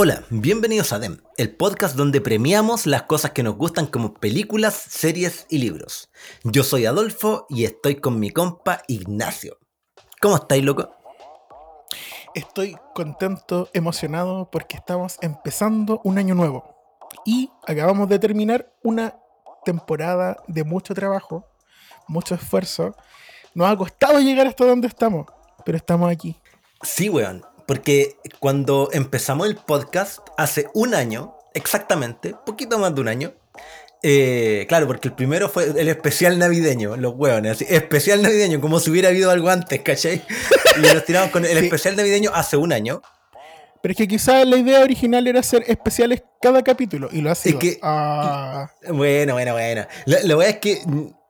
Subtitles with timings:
[0.00, 4.74] Hola, bienvenidos a DEM, el podcast donde premiamos las cosas que nos gustan como películas,
[4.74, 6.08] series y libros.
[6.44, 9.58] Yo soy Adolfo y estoy con mi compa Ignacio.
[10.20, 10.94] ¿Cómo estáis, loco?
[12.32, 16.76] Estoy contento, emocionado porque estamos empezando un año nuevo
[17.26, 19.16] y acabamos de terminar una
[19.64, 21.44] temporada de mucho trabajo,
[22.06, 22.94] mucho esfuerzo.
[23.52, 25.26] Nos ha costado llegar hasta donde estamos,
[25.64, 26.36] pero estamos aquí.
[26.84, 27.42] Sí, weón.
[27.68, 33.34] Porque cuando empezamos el podcast hace un año, exactamente, poquito más de un año,
[34.02, 38.80] eh, claro, porque el primero fue el especial navideño, los hueones, así, especial navideño, como
[38.80, 40.24] si hubiera habido algo antes, ¿cachai?
[40.78, 43.02] Y nos tiramos con el especial navideño hace un año.
[43.82, 47.58] Pero es que quizás la idea original era hacer especiales cada capítulo y lo hace.
[47.58, 48.70] que, ah.
[48.88, 49.86] Bueno, bueno, bueno.
[50.06, 50.80] La, la verdad es que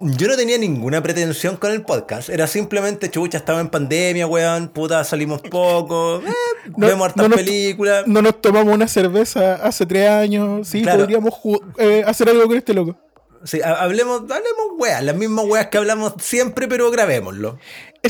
[0.01, 2.29] yo no tenía ninguna pretensión con el podcast.
[2.29, 6.33] Era simplemente, chucha, estaba en pandemia, weón, puta, salimos poco, eh,
[6.77, 8.07] vemos hartas películas.
[8.07, 11.35] No nos tomamos una cerveza hace tres años, sí, podríamos
[11.79, 12.97] eh, hacer algo con este loco.
[13.45, 17.59] Sí, hablemos, hablemos weas, las mismas weas que hablamos siempre, pero grabémoslo.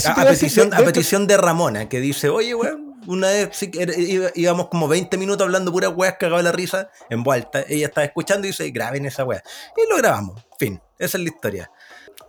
[0.05, 3.51] A, petición, a petición de Ramona, que dice, oye, weón, una vez
[4.35, 7.65] íbamos como 20 minutos hablando puras weas, cagaba la risa, en vuelta.
[7.67, 9.43] Ella estaba escuchando y dice, graben esa wea.
[9.77, 10.47] Y lo grabamos.
[10.59, 11.71] Fin, esa es la historia.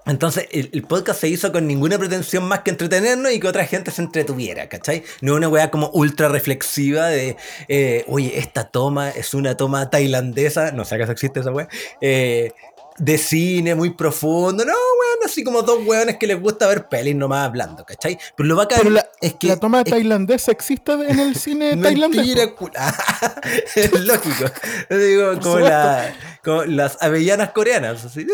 [0.05, 3.91] Entonces, el, podcast se hizo con ninguna pretensión más que entretenernos y que otra gente
[3.91, 5.03] se entretuviera, ¿cachai?
[5.21, 7.35] No una weá como ultra reflexiva de,
[7.67, 11.67] eh, oye, esta toma es una toma tailandesa, no sé si existe esa weá,
[12.01, 12.53] eh,
[12.99, 14.63] de cine muy profundo.
[14.63, 18.19] No, weón, así como dos weones que les gusta ver pelis nomás hablando, ¿cachai?
[18.35, 19.47] Pero lo bacán Pero la, es que.
[19.47, 22.19] ¿La toma tailandesa existe en el cine tailandés?
[23.75, 24.45] es lógico.
[24.89, 28.05] Digo, como, la, como, las avellanas coreanas.
[28.05, 28.27] Así.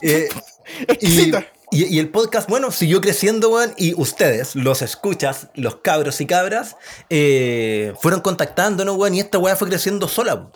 [0.00, 0.28] Eh,
[1.00, 1.32] y,
[1.72, 6.76] y, el podcast, bueno, siguió creciendo, weón, y ustedes, los escuchas, los cabros y cabras,
[7.10, 10.50] eh, fueron contactándonos, weón, y esta weá fue creciendo sola.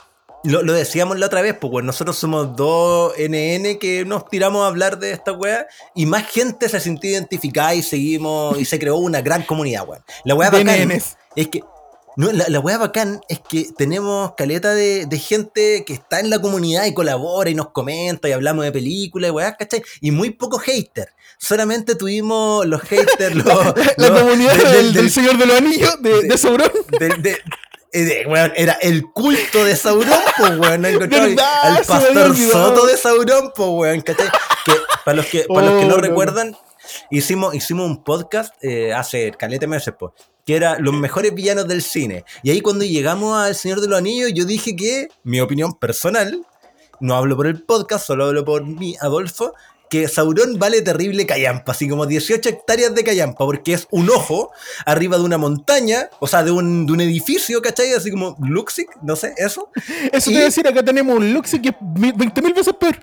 [0.47, 4.99] Lo, decíamos la otra vez, pues nosotros somos dos NN que nos tiramos a hablar
[4.99, 9.21] de esta weá y más gente se sintió identificada y seguimos y se creó una
[9.23, 10.05] gran comunidad, weón.
[10.25, 11.63] La weá bacán es que
[12.17, 16.41] no, la, la weá bacán es que tenemos caleta de, gente que está en la
[16.41, 19.83] comunidad y colabora y nos comenta y hablamos de películas y weá, ¿cachai?
[20.01, 21.11] Y muy poco hater.
[21.39, 26.71] Solamente tuvimos los haters, los, la, comunidad del, Señor de los Anillos, de, de, Sauron.
[27.93, 30.85] Era el culto de Sauron, pues, weón.
[30.85, 34.03] Al pastor Soto de Sauron, pues, weón.
[34.03, 34.15] Que
[35.05, 36.57] para los que, para los que no, oh, recuerdan,
[37.11, 40.13] hicimos, hicimos un podcast eh, hace calete meses, pues,
[40.45, 42.25] que era los mejores villanos del cine.
[42.43, 46.45] Y ahí cuando llegamos al Señor de los Anillos, yo dije que, mi opinión personal,
[47.01, 49.55] no hablo por el podcast, solo hablo por mí, Adolfo,
[49.89, 54.51] que Sauron vale terrible callampa, así como 18 hectáreas de callampa, porque es un ojo
[54.85, 57.93] arriba de una montaña, o sea, de un, de un edificio, ¿cachai?
[57.93, 59.71] Así como Luxic, no sé, eso.
[60.13, 62.97] Eso te voy a decir, acá tenemos un Luxic que es 20.000 veces peor.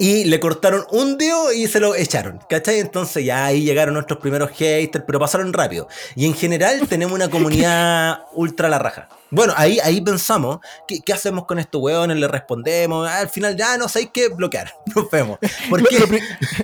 [0.00, 2.78] Y le cortaron un dedo y se lo echaron, ¿cachai?
[2.78, 5.88] Entonces ya ahí llegaron nuestros primeros haters, pero pasaron rápido.
[6.16, 9.10] Y en general tenemos una comunidad ultra la raja.
[9.30, 12.16] Bueno, ahí, ahí pensamos, ¿qué, ¿qué, hacemos con estos hueones?
[12.16, 15.38] Le respondemos, al final ya no sé qué bloquear, nos vemos.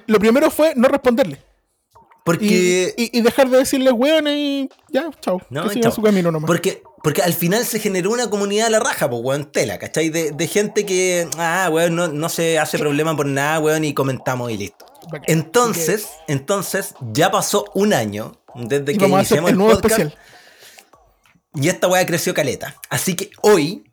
[0.06, 1.38] lo, primero fue no responderle.
[2.26, 2.92] Porque...
[2.96, 5.40] Y, dejar de decirle hueones y ya, chao.
[5.48, 6.48] No, que su camino nomás.
[6.48, 10.10] Porque porque al final se generó una comunidad a la raja, pues, weón, tela, ¿cachai?
[10.10, 13.94] De, de gente que, ah, weón, no, no, se hace problema por nada, weón, y
[13.94, 14.84] comentamos y listo.
[15.28, 20.00] Entonces, entonces, ya pasó un año desde que iniciamos el, nuevo podcast.
[20.00, 20.18] Especial.
[21.54, 22.74] Y esta weá creció caleta.
[22.90, 23.84] Así que hoy,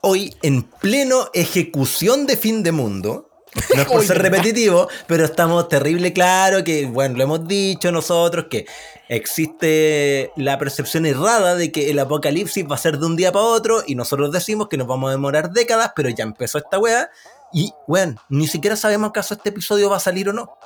[0.00, 3.28] hoy, en pleno ejecución de fin de mundo,
[3.74, 8.46] no es por ser repetitivo, pero estamos terrible claro que, bueno, lo hemos dicho nosotros,
[8.50, 8.66] que
[9.08, 13.44] existe la percepción errada de que el apocalipsis va a ser de un día para
[13.44, 17.10] otro y nosotros decimos que nos vamos a demorar décadas, pero ya empezó esta wea
[17.52, 20.58] y, bueno, ni siquiera sabemos acaso este episodio va a salir o no.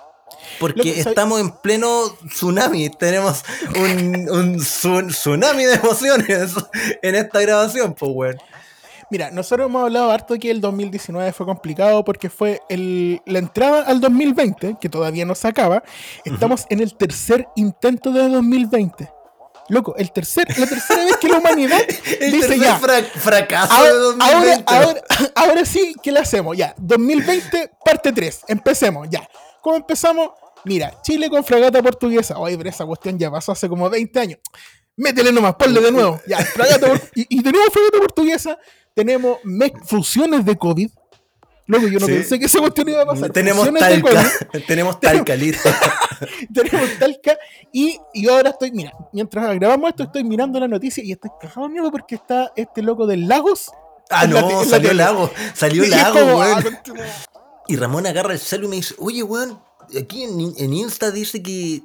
[0.59, 3.45] Porque estamos en pleno tsunami, tenemos
[3.77, 6.53] un, tsunami de emociones
[7.03, 8.37] en esta grabación, pues, weón.
[9.11, 13.83] Mira, nosotros hemos hablado harto que el 2019 fue complicado porque fue el, la entrada
[13.83, 15.83] al 2020, que todavía no se acaba.
[16.25, 19.11] Estamos en el tercer intento de 2020.
[19.69, 21.81] Loco, el tercer, la tercera vez que la humanidad
[22.21, 22.79] dice ya.
[22.79, 24.65] fracaso ahora, de 2020.
[24.67, 25.03] Ahora,
[25.35, 26.57] ahora, sí, ¿qué le hacemos?
[26.57, 28.41] Ya, 2020, parte 3.
[28.49, 29.29] Empecemos, ya.
[29.61, 30.31] ¿Cómo empezamos?
[30.65, 32.39] Mira, Chile con fragata portuguesa.
[32.39, 34.39] Oye, pero esa cuestión ya pasó hace como 20 años.
[34.97, 36.21] Métele nomás, ponle de nuevo.
[36.27, 38.59] Ya, fragata y, y tenemos fragata portuguesa
[38.95, 39.39] tenemos
[39.85, 40.91] fusiones de COVID.
[41.67, 43.31] Luego yo no pensé que esa cuestión iba a pasar.
[43.31, 44.25] Tenemos talca,
[44.67, 45.69] tenemos talca, listo.
[46.53, 47.39] tenemos Talca
[47.73, 51.69] y yo ahora estoy, mira, mientras grabamos esto estoy mirando la noticia y estoy cagado
[51.69, 53.71] miedo porque está este loco del Lagos.
[54.11, 56.65] Ah, no, salió Lago, salió Lago, weón.
[57.69, 59.61] Y Ramón agarra el celu y me dice, oye, weón,
[59.99, 61.83] aquí en, en Insta dice que...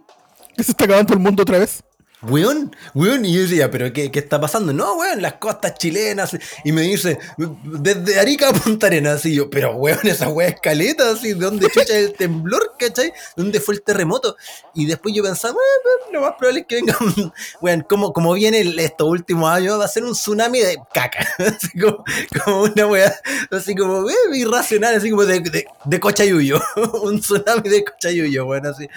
[0.57, 1.83] ¿Que se está acabando el mundo otra vez?
[2.27, 4.73] Weón, weón, y yo decía, ¿pero qué, qué está pasando?
[4.73, 6.35] No, weón, las costas chilenas.
[6.63, 7.19] Y me dice,
[7.63, 9.25] desde Arica a Punta Arenas.
[9.25, 13.13] Y yo, pero weón, esa weá escaleta, así, ¿de dónde chucha el temblor, cachai?
[13.35, 14.35] ¿Dónde fue el terremoto?
[14.73, 16.97] Y después yo pensaba, bueno, lo más probable es que venga
[17.61, 21.27] weón, como, como viene estos últimos años, va a ser un tsunami de caca.
[21.37, 22.03] Así como,
[22.43, 23.13] como una weá,
[23.51, 26.01] así como, irracional, así como de, de, de
[27.01, 28.87] un tsunami de cochayuyo, weón, así.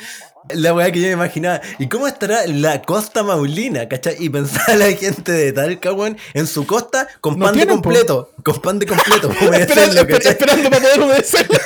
[0.55, 1.61] La weá que yo me imaginaba.
[1.79, 4.17] ¿Y cómo estará la costa maulina, cachai?
[4.19, 8.33] Y pensaba la gente de Talca, weón, en su costa con pan de completo.
[8.43, 9.31] Con pan de completo.
[9.53, 11.59] esperando, esperando para poder obedecerlo.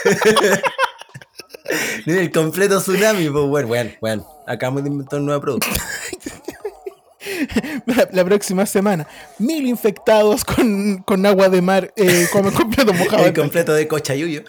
[2.07, 4.27] el completo tsunami, pues bueno, bueno, bueno.
[4.47, 5.69] Acabamos de inventar un nuevo producto.
[8.13, 9.07] La, próxima semana,
[9.39, 13.27] mil infectados con, con agua de mar, eh, con completo mojado.
[13.27, 14.43] El completo de cochayuyo.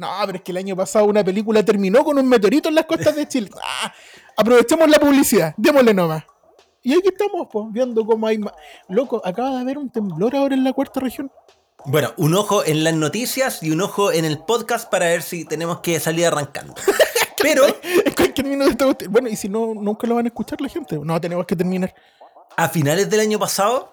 [0.00, 2.86] No, pero es que el año pasado una película terminó con un meteorito en las
[2.86, 3.50] costas de Chile.
[3.62, 3.92] Ah,
[4.34, 6.24] aprovechemos la publicidad, démosle nomás.
[6.82, 8.54] Y aquí estamos, pues, viendo cómo hay más.
[8.88, 11.30] Loco, acaba de haber un temblor ahora en la cuarta región.
[11.84, 15.44] Bueno, un ojo en las noticias y un ojo en el podcast para ver si
[15.44, 16.74] tenemos que salir arrancando.
[17.42, 17.66] Pero.
[17.66, 20.98] en cualquier minuto Bueno, y si no, nunca lo van a escuchar la gente.
[20.98, 21.94] No, tenemos que terminar.
[22.56, 23.92] A finales del año pasado,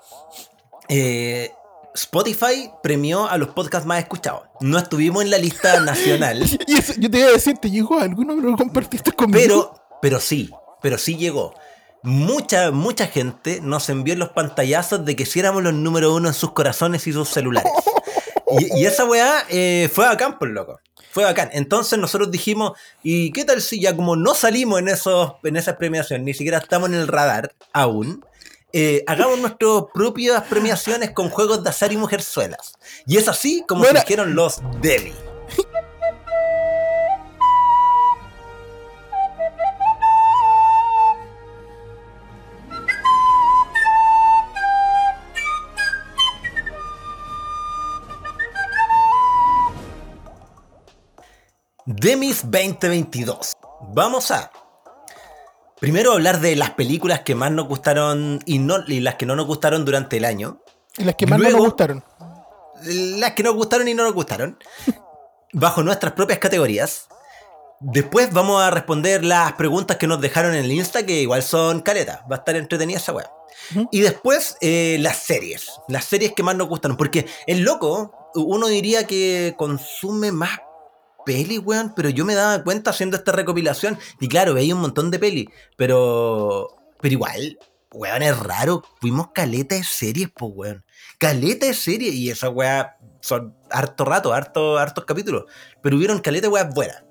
[0.88, 1.52] eh,
[1.98, 4.44] Spotify premió a los podcasts más escuchados.
[4.62, 6.44] No estuvimos en la lista nacional.
[6.68, 9.40] y eso, yo te iba a decir, ¿te llegó alguno que lo compartiste conmigo?
[9.42, 10.52] Pero, pero sí,
[10.82, 11.56] pero sí llegó.
[12.04, 16.36] Mucha, mucha gente nos envió los pantallazos de que si éramos los número uno en
[16.36, 17.72] sus corazones y sus celulares.
[18.76, 20.80] y, esa weá eh, fue bacán, por loco.
[21.10, 21.50] Fue bacán.
[21.52, 25.78] Entonces nosotros dijimos, ¿y qué tal si ya como no salimos en, esos, en esas
[25.78, 28.24] premiaciones, ni siquiera estamos en el radar aún?
[28.74, 32.74] Eh, hagamos nuestras propias premiaciones con juegos de azar y mujerzuelas.
[33.06, 34.00] Y es así como bueno.
[34.00, 35.16] surgieron los Debbie.
[51.86, 53.54] Demis 2022.
[53.94, 54.52] Vamos a
[55.80, 59.36] Primero hablar de las películas que más nos gustaron y, no, y las que no
[59.36, 60.62] nos gustaron durante el año.
[60.98, 62.04] Y las que más no nos gustaron.
[62.84, 64.58] Las que nos gustaron y no nos gustaron.
[65.54, 67.08] bajo nuestras propias categorías.
[67.80, 71.82] Después vamos a responder las preguntas que nos dejaron en el Insta, que igual son
[71.82, 72.22] caletas.
[72.32, 73.32] Va a estar entretenida esa weá.
[73.92, 75.72] Y después eh, las series.
[75.88, 76.98] Las series que más nos gustaron.
[76.98, 80.60] Porque el loco, uno diría que consume más
[81.28, 84.00] peli, weón, pero yo me daba cuenta haciendo esta recopilación.
[84.22, 86.70] Y claro, veía un montón de peli, pero.
[87.02, 87.60] Pero igual,
[87.92, 88.84] weón, es raro.
[89.02, 90.86] Fuimos caleta de series, pues, weón.
[91.20, 92.16] Caleta de series.
[92.16, 95.44] Y esa weá son harto rato, harto, hartos capítulos.
[95.84, 97.04] Pero hubieron caleta de weas buenas.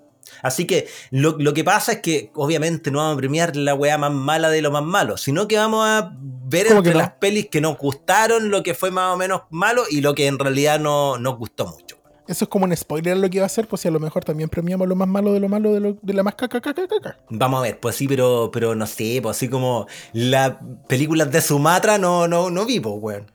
[0.43, 3.97] Así que lo, lo, que pasa es que obviamente no vamos a premiar la weá
[3.97, 6.99] más mala de lo más malo, sino que vamos a ver entre no?
[6.99, 10.27] las pelis que nos gustaron, lo que fue más o menos malo y lo que
[10.27, 11.96] en realidad no nos gustó mucho.
[12.29, 14.25] Eso es como un spoiler lo que iba a hacer, pues si a lo mejor
[14.25, 16.87] también premiamos lo más malo de lo malo de, lo, de la más caca, caca,
[16.89, 17.19] caca.
[17.31, 20.55] Vamos a ver, pues sí, pero, pero no sé, pues así como las
[20.89, 23.31] películas de Sumatra no, no, no vi, pues, weón.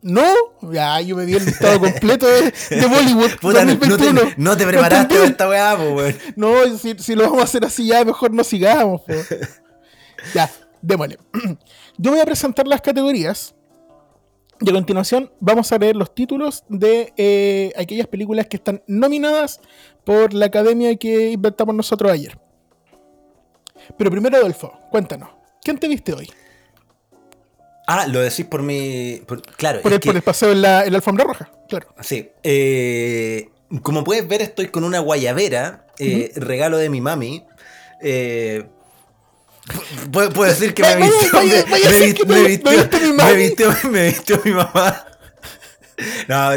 [0.00, 0.24] No,
[0.62, 3.38] ya yo me di el listado completo de, de Bollywood.
[3.40, 4.12] Puta, 2021.
[4.12, 6.16] No, te, no te preparaste para esta weá, pues, weón.
[6.34, 9.28] No, si, si, lo vamos a hacer así ya, mejor no sigamos, pues.
[10.34, 11.18] ya, démosle.
[11.98, 13.54] Yo voy a presentar las categorías
[14.64, 19.60] y a continuación vamos a leer los títulos de eh, aquellas películas que están nominadas
[20.04, 22.38] por la academia que inventamos nosotros ayer.
[23.98, 25.30] Pero primero, Adolfo, cuéntanos,
[25.62, 26.30] ¿quién te viste hoy?
[27.86, 29.20] Ah, lo decís por mi.
[29.26, 29.82] Por, claro.
[29.82, 31.88] Por, el, que, por el paseo en la, en la, alfombra roja, claro.
[32.00, 32.30] Sí.
[32.42, 33.50] Eh,
[33.82, 36.42] como puedes ver, estoy con una guayabera, eh, uh -huh.
[36.42, 37.44] regalo de mi mami.
[38.00, 38.64] Eh,
[40.10, 42.42] Puedo, decir que me vistió, me,
[43.34, 45.06] vistió, me vistió mi mamá.
[46.28, 46.50] No,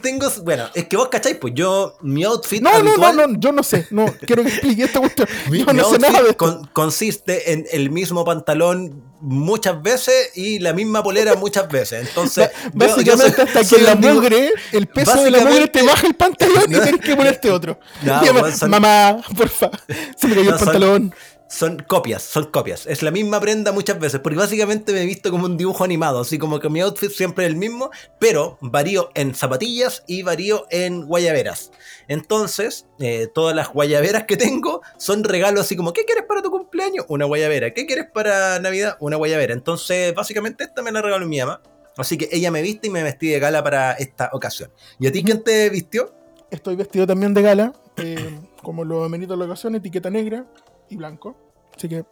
[0.00, 0.30] tengo.
[0.42, 2.62] Bueno, es que vos cacháis, pues yo, mi outfit.
[2.62, 3.86] No, habitual, no, no, no, yo no sé.
[3.90, 5.28] No, quiero que explique esta cuestión.
[5.50, 6.34] Mi, yo no mi sé nada de.
[6.34, 12.08] Con, consiste en el mismo pantalón muchas veces y la misma polera muchas veces.
[12.08, 15.82] Entonces, básicamente yo, yo soy, hasta que la mugre, el peso de la mugre te
[15.82, 17.78] baja el pantalón no, y tienes que ponerte otro.
[18.02, 19.70] No, mamá, mamá, porfa,
[20.16, 21.14] se me cayó no, el pantalón.
[21.48, 22.86] Son copias, son copias.
[22.86, 26.20] Es la misma prenda muchas veces, porque básicamente me he visto como un dibujo animado,
[26.20, 30.66] así como que mi outfit siempre es el mismo, pero varío en zapatillas y varío
[30.70, 31.70] en guayaberas.
[32.08, 36.50] Entonces, eh, todas las guayaberas que tengo son regalos así como, ¿qué quieres para tu
[36.50, 37.06] cumpleaños?
[37.08, 37.72] Una guayabera.
[37.72, 38.96] ¿Qué quieres para Navidad?
[39.00, 39.54] Una guayabera.
[39.54, 41.60] Entonces, básicamente esta me la regaló mi mamá.
[41.96, 44.70] Así que ella me viste y me vestí de gala para esta ocasión.
[44.98, 46.14] ¿Y a ti quién te vistió?
[46.50, 50.46] Estoy vestido también de gala, eh, como lo amerito la ocasión, etiqueta negra
[50.88, 51.36] y blanco.
[51.76, 52.04] Así que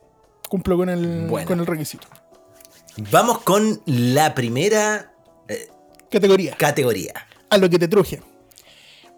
[0.49, 2.07] cumplo con el, con el requisito.
[3.11, 5.13] Vamos con la primera
[5.49, 5.69] eh,
[6.11, 6.57] categoría.
[6.57, 7.13] Categoría.
[7.51, 8.23] A lo que te truje.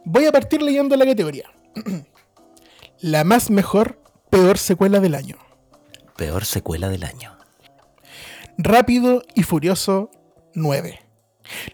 [0.05, 1.51] Voy a partir leyendo la categoría.
[3.01, 5.37] la más mejor, peor secuela del año.
[6.17, 7.37] Peor secuela del año.
[8.57, 10.11] Rápido y Furioso
[10.55, 11.01] 9.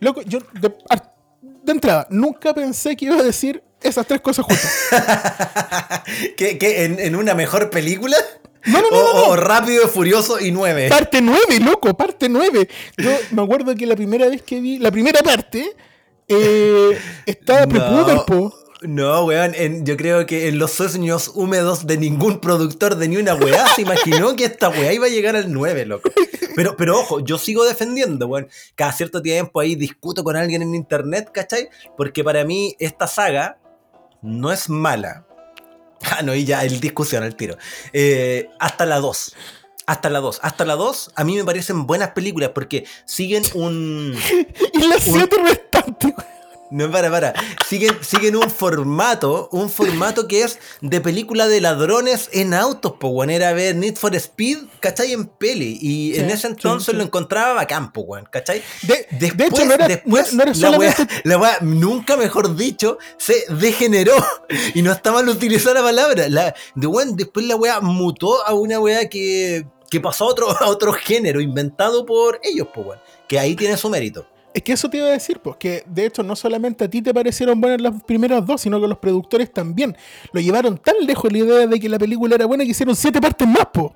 [0.00, 0.74] Loco, yo de,
[1.72, 4.72] entrada, nunca pensé que iba a decir esas tres cosas juntas.
[6.36, 8.16] ¿Qué, en, una mejor película?
[8.64, 10.88] No, no, no, o, Rápido, Furioso y 9.
[10.88, 12.68] Parte 9, loco, parte 9.
[12.96, 15.74] Yo me acuerdo que la primera vez que vi, la primera parte,
[16.28, 18.24] eh, estaba no.
[18.24, 18.62] po.
[18.82, 23.34] No, weón, yo creo que en los sueños húmedos de ningún productor de ni una
[23.34, 26.10] weá se imaginó que esta weá iba a llegar al 9, loco.
[26.56, 28.48] Pero, pero ojo, yo sigo defendiendo, weón.
[28.74, 31.68] Cada cierto tiempo ahí discuto con alguien en internet, ¿cachai?
[31.96, 33.61] Porque para mí esta saga
[34.22, 35.26] no es mala.
[36.04, 37.56] Ah, no, y ya, el discusión al tiro.
[37.92, 39.36] Eh, hasta la 2.
[39.86, 40.40] Hasta la 2.
[40.42, 44.18] Hasta la 2 a mí me parecen buenas películas porque siguen un...
[44.72, 45.71] y la 7 restante,
[46.72, 47.34] no, para, para.
[47.68, 53.08] Siguen, siguen un formato, un formato que es de película de ladrones en autos, po,
[53.08, 53.28] weón.
[53.28, 55.12] Era ver Need for Speed, ¿cachai?
[55.12, 55.78] En peli.
[55.82, 58.62] Y en ese entonces lo encontraba bacán, po, weón, ¿cachai?
[58.82, 59.06] De,
[59.46, 60.44] hecho, no era, después no,
[61.24, 64.14] la, weá, nunca mejor dicho, se degeneró.
[64.74, 66.28] Y no está mal utilizar la palabra.
[66.28, 70.50] La, de, weón, después la weá mutó a una weá que, que pasó a otro,
[70.60, 72.98] a otro género, inventado por ellos, po, weón.
[73.28, 74.26] Que ahí tiene su mérito.
[74.54, 77.00] Es que eso te iba a decir, pues que de hecho no solamente a ti
[77.00, 79.96] te parecieron buenas las primeras dos, sino que los productores también
[80.32, 83.20] lo llevaron tan lejos la idea de que la película era buena que hicieron siete
[83.20, 83.94] partes más, po.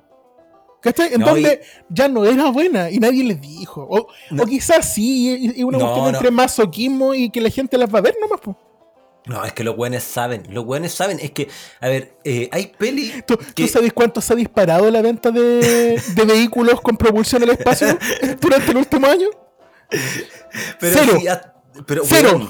[0.81, 1.13] ¿Cachai?
[1.13, 3.87] En donde ya no era buena y nadie les dijo.
[3.89, 4.07] O,
[4.45, 8.15] quizás sí, y, una cuestión entre masoquismo y que la gente las va a ver
[8.19, 8.57] nomás, po.
[9.25, 11.49] No, es que los buenos saben, los buenos saben, es que,
[11.81, 13.11] a ver, eh, hay peli...
[13.25, 17.87] ¿Tú, sabes cuánto se ha disparado la venta de, de vehículos con propulsión al espacio
[18.39, 19.27] durante el último año?
[20.79, 21.19] Pero
[21.85, 22.47] pero, Cero.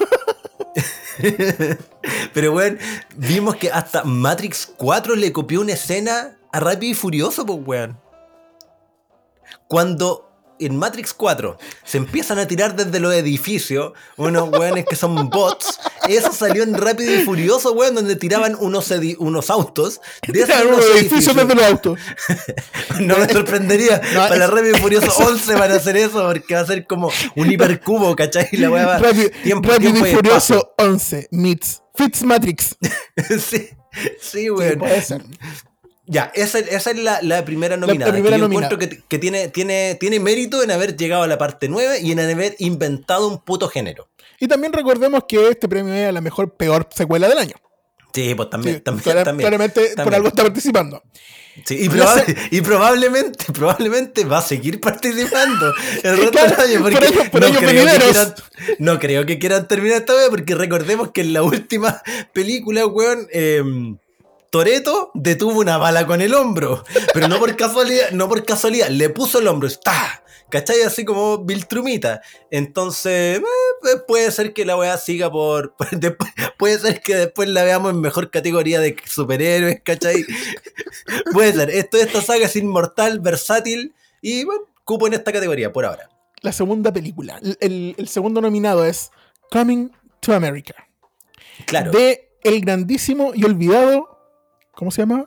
[2.34, 2.77] pero bueno,
[3.15, 8.00] vimos que hasta Matrix 4 le copió una escena a Rápido y Furioso, pues weón.
[9.67, 10.26] Cuando
[10.60, 15.80] en Matrix 4 se empiezan a tirar desde los edificios unos weones que son bots.
[16.08, 20.02] Eso salió en Rápido y Furioso, weón, donde tiraban unos, unos autos.
[20.28, 22.00] De unos edificios desde los autos.
[23.00, 24.02] no me sorprendería.
[24.14, 27.52] para Rápido y Furioso 11 van a hacer eso, porque va a ser como un
[27.52, 28.50] hipercubo, ¿cachai?
[28.54, 32.78] La va Rápido, tiempo, Rápido y Furioso 11 meets Fitz Matrix.
[33.40, 33.70] sí,
[34.22, 34.80] sí, weón.
[34.80, 35.24] puede ser.
[36.08, 38.12] Ya, esa, esa es la, la, primera nominada.
[38.12, 41.28] La, primera que yo encuentro que, que, tiene, tiene, tiene mérito en haber llegado a
[41.28, 44.08] la parte 9 y en haber inventado un puto género.
[44.40, 47.56] Y también recordemos que este premio es la mejor, peor secuela del año.
[48.14, 51.04] Sí, pues también, también, también, Claramente por algo está participando.
[51.66, 51.86] Sí, y,
[52.58, 55.74] y, probablemente, probablemente va a seguir participando
[56.04, 56.82] el resto del año.
[56.82, 58.36] Porque por no, creo que quieran,
[58.80, 62.02] no creo que quieran terminar esta vez, porque recordemos que en la última
[62.34, 63.64] película, weón, eh,
[64.50, 69.10] Toreto detuvo una bala con el hombro, pero no por casualidad, no por casualidad, le
[69.10, 70.82] puso el hombro, está, ¿cachai?
[70.84, 72.22] Así como Viltrumita.
[72.50, 75.75] Entonces, eh, puede ser que la weá siga por,
[76.58, 80.25] puede ser que después la veamos en mejor categoría de superhéroes, ¿cachai?
[81.34, 85.86] puede ser, esto esta saga es inmortal, versátil y bueno, cupo en esta categoría por
[85.86, 86.10] ahora.
[86.42, 89.12] La segunda película, el, el segundo nominado es
[89.51, 90.75] Coming to America.
[91.66, 91.92] Claro.
[91.92, 94.16] De el grandísimo y olvidado
[94.77, 95.25] ¿Cómo se llama?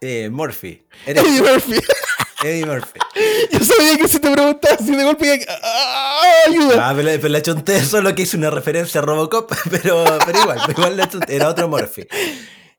[0.00, 0.86] Eh, Murphy.
[1.06, 1.80] Eddie Murphy.
[2.44, 3.00] Eddie Murphy.
[3.50, 6.88] Yo sabía que si te preguntaba así de golpe ¡Ah, ayuda.
[6.88, 10.60] Ah, pero, pero la chonté solo que hice una referencia a Robocop, pero, pero igual,
[10.68, 12.06] igual la era otro Murphy.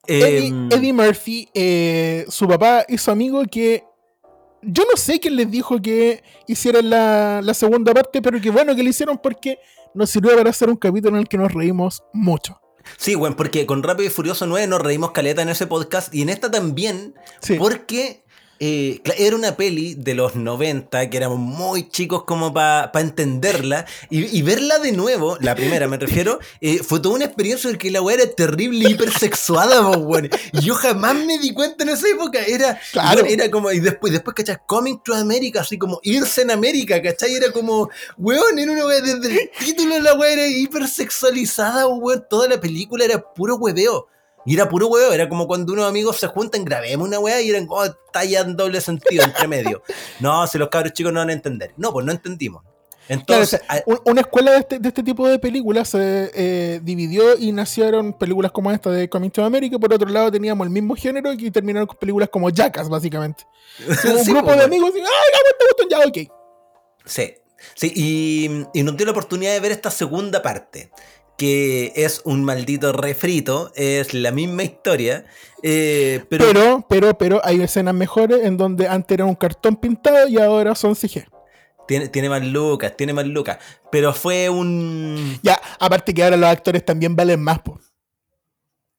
[0.08, 3.84] Eddie, em, Murphy, eh, su papá y su amigo que
[4.62, 8.74] yo no sé quién les dijo que hicieran la, la segunda parte, pero que bueno
[8.78, 9.60] que lo hicieron porque
[9.94, 12.62] nos sirvió para hacer un capítulo en el que nos reímos mucho.
[12.98, 16.22] Sí, bueno, porque con Rápido y Furioso 9 nos reímos caleta en ese podcast y
[16.22, 17.16] en esta también,
[17.58, 18.24] porque
[18.60, 24.42] eh, era una peli de los 90 que éramos muy chicos como para entenderla y,
[24.42, 28.02] verla de nuevo, la primera me refiero, eh, fue toda una experiencia en que la
[28.02, 30.30] weá era terrible hipersexuada, bueno.
[30.54, 32.40] Y yo jamás me di cuenta en esa época.
[32.46, 33.26] Era, claro.
[33.26, 34.58] era como, y después, después, ¿cachai?
[34.66, 37.36] Coming to America, así como irse en América, ¿cachai?
[37.36, 42.26] Era como, weón, era una weá, desde el título de la weá era hipersexualizada, weón.
[42.30, 44.08] Toda la película era puro hueveo.
[44.50, 47.52] Y era puro huevo, era como cuando unos amigos se juntan, grabemos una weá y
[47.52, 49.84] eran como oh, talla en doble sentido, entre medio.
[50.20, 51.72] No, si los cabros chicos no van a entender.
[51.78, 52.64] No, pues no entendimos.
[53.08, 53.62] Entonces,
[54.06, 58.52] una escuela de este, de este, tipo de películas se eh, dividió y nacieron películas
[58.52, 59.78] como esta de Coming to America.
[59.78, 63.46] Por otro lado, teníamos el mismo género y terminaron con películas como Jackass, básicamente.
[63.88, 66.18] un grupo pues, de amigos y, ¡ay, ya, ok!
[67.06, 67.36] Sí,
[67.76, 70.90] sí, y, y nos dio la oportunidad de ver esta segunda parte
[71.40, 75.24] que es un maldito refrito, es la misma historia.
[75.64, 76.86] Eh, pero...
[76.90, 77.18] pero...
[77.18, 81.30] pero, hay escenas mejores en donde antes era un cartón pintado y ahora son CG.
[81.88, 83.58] Tiene, tiene más lucas, tiene más lucas.
[83.90, 85.40] Pero fue un.
[85.42, 87.80] Ya, aparte que ahora los actores también valen más, pues.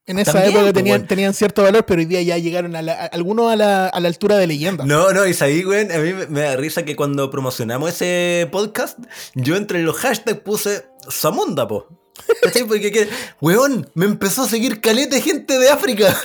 [0.07, 2.79] En esa época tenían, tenían cierto valor, pero hoy día ya llegaron a,
[3.13, 4.85] algunos a la, altura de leyenda.
[4.87, 8.99] No, no, y ahí, güey, a mí me, da risa que cuando promocionamos ese podcast,
[9.35, 12.00] yo entre los hashtags puse Samunda, po.
[12.43, 12.65] ¿Cachai?
[12.65, 13.09] Porque,
[13.41, 16.17] weón, me empezó a seguir caleta gente de África.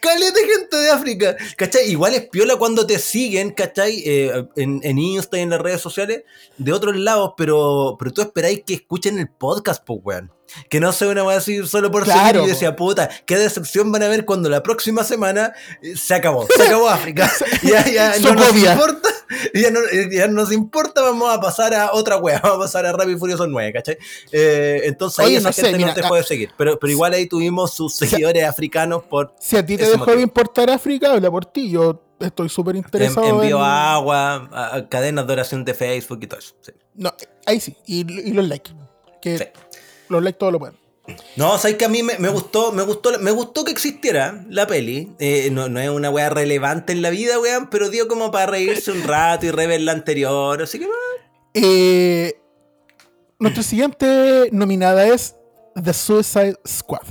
[0.00, 1.36] Caleta gente de África.
[1.56, 1.90] ¿Cachai?
[1.90, 4.02] Igual es piola cuando te siguen, ¿cachai?
[4.06, 6.22] Eh, en, en, Insta y en las redes sociales
[6.56, 10.32] de otros lados, pero, pero tú esperáis que escuchen el podcast, pues, weón.
[10.70, 14.04] Que no sea una a así solo por seguir y decía, puta, qué decepción van
[14.04, 15.52] a ver cuando la próxima semana
[15.82, 17.30] eh, se acabó, se acabó África.
[17.62, 19.08] ya, ya no nos importa,
[19.54, 19.80] ya no,
[20.10, 23.20] ya nos importa, vamos a pasar a otra wea, vamos a pasar a Rápido y
[23.20, 23.98] Furioso 9, ¿cachai?
[24.32, 26.50] Eh, entonces ahí esa gente no te puede seguir.
[26.56, 29.34] Pero, pero igual ahí tuvimos sus seguidores africanos por.
[29.40, 31.70] Si a ti te dejó de importar África, habla por ti.
[31.70, 33.26] Yo estoy súper interesado.
[33.26, 36.54] envío agua, cadenas de oración de Facebook y todo eso.
[36.94, 37.12] No,
[37.44, 38.72] ahí sí, y, los likes.
[39.20, 39.52] Que
[40.08, 40.85] los likes todo lo pueden.
[41.36, 45.14] No, sabes que a mí me, gustó, me gustó, me gustó que existiera la peli.
[45.18, 48.90] Eh, no, es una weá relevante en la vida, weón, pero dio como para reírse
[48.90, 50.88] un rato y rever la anterior, así que
[51.58, 52.38] eh,
[53.38, 55.36] nuestra siguiente nominada es
[55.82, 57.06] The Suicide Squad.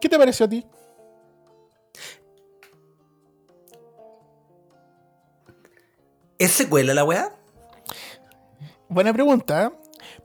[0.00, 0.64] ¿Qué te pareció a ti?
[6.38, 7.34] ¿Es secuela la weá?
[8.88, 9.72] Buena pregunta.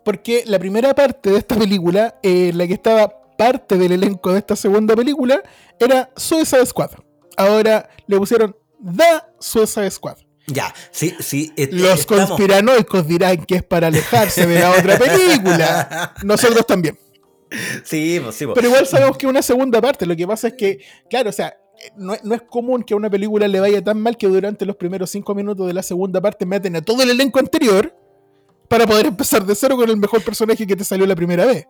[0.06, 4.38] Porque la primera parte de esta película, eh, la que estaba parte del elenco de
[4.38, 5.42] esta segunda película,
[5.80, 6.92] era Suicide Squad.
[7.36, 10.18] Ahora le pusieron The Suicide Squad.
[10.46, 11.52] Ya, sí, sí.
[11.72, 16.14] Los conspiranoicos dirán que es para alejarse de la otra película.
[16.24, 17.00] Nosotros también.
[17.84, 18.46] Sí, pues, sí.
[18.46, 18.54] Pues.
[18.54, 20.06] Pero igual sabemos que una segunda parte.
[20.06, 21.58] Lo que pasa es que, claro, o sea,
[21.98, 24.76] no, no, es común que a una película le vaya tan mal que durante los
[24.76, 28.05] primeros cinco minutos de la segunda parte meten a todo el elenco anterior
[28.68, 31.66] para poder empezar de cero con el mejor personaje que te salió la primera vez.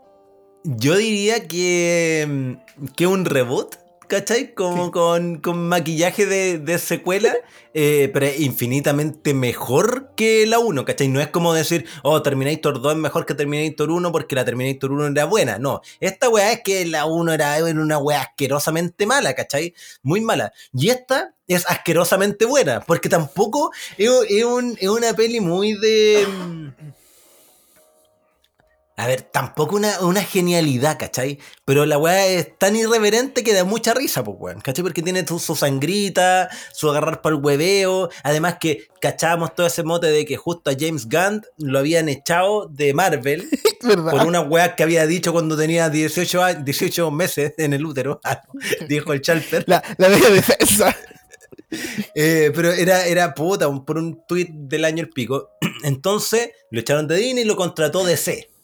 [0.63, 2.57] Yo diría que,
[2.95, 3.75] que un reboot,
[4.07, 4.53] ¿cachai?
[4.53, 7.35] Como con, maquillaje de, secuela,
[7.73, 11.07] eh, pero infinitamente mejor que la 1, ¿cachai?
[11.07, 14.91] No es como decir, oh, Terminator 2 es mejor que Terminator 1 porque la Terminator
[14.91, 15.59] 1 era buena.
[15.59, 19.73] No, esta weá es que la 1 era una weá asquerosamente mala, ¿cachai?
[20.01, 20.51] Muy mala.
[20.73, 26.25] Y esta es asquerosamente buena, porque tampoco es, es una peli muy de...
[28.97, 31.37] A ver, tampoco una, una, genialidad, ¿cachai?
[31.65, 34.83] Pero la weá es tan irreverente que da mucha risa, pues weón, ¿cachai?
[34.83, 38.09] Porque tiene su, sangrita, su agarrar para el hueveo.
[38.23, 42.67] Además que cachábamos todo ese mote de que justo a James Gunn lo habían echado
[42.67, 43.49] de Marvel
[43.81, 48.21] por una weá que había dicho cuando tenía 18, 18 meses en el útero,
[48.87, 49.65] dijo el Chalper.
[49.67, 50.95] La, la de defensa.
[52.13, 55.49] Eh, pero era, era puta, por un tweet del año el pico.
[55.83, 58.54] Entonces lo echaron de Disney y lo contrató DC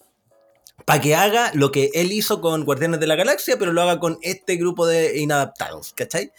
[0.85, 3.99] para que haga lo que él hizo con Guardianes de la Galaxia, pero lo haga
[3.99, 6.31] con este grupo de inadaptados, ¿cachai?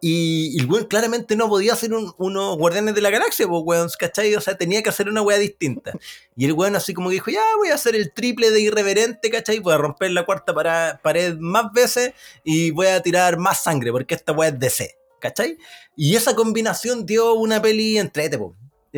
[0.00, 4.34] Y, el weón claramente no podía hacer unos Guardianes de la Galaxia, pues weón, ¿cachai?
[4.34, 5.92] O sea, tenía que hacer una wea distinta.
[6.36, 9.58] Y el weón así como dijo, ya voy a hacer el triple de irreverente, ¿cachai?
[9.58, 10.54] Voy a romper la cuarta
[11.02, 12.12] pared más veces
[12.44, 15.56] y voy a tirar más sangre, porque esta wea es DC, ¿cachai?
[15.96, 18.38] Y esa combinación dio una peli entrete.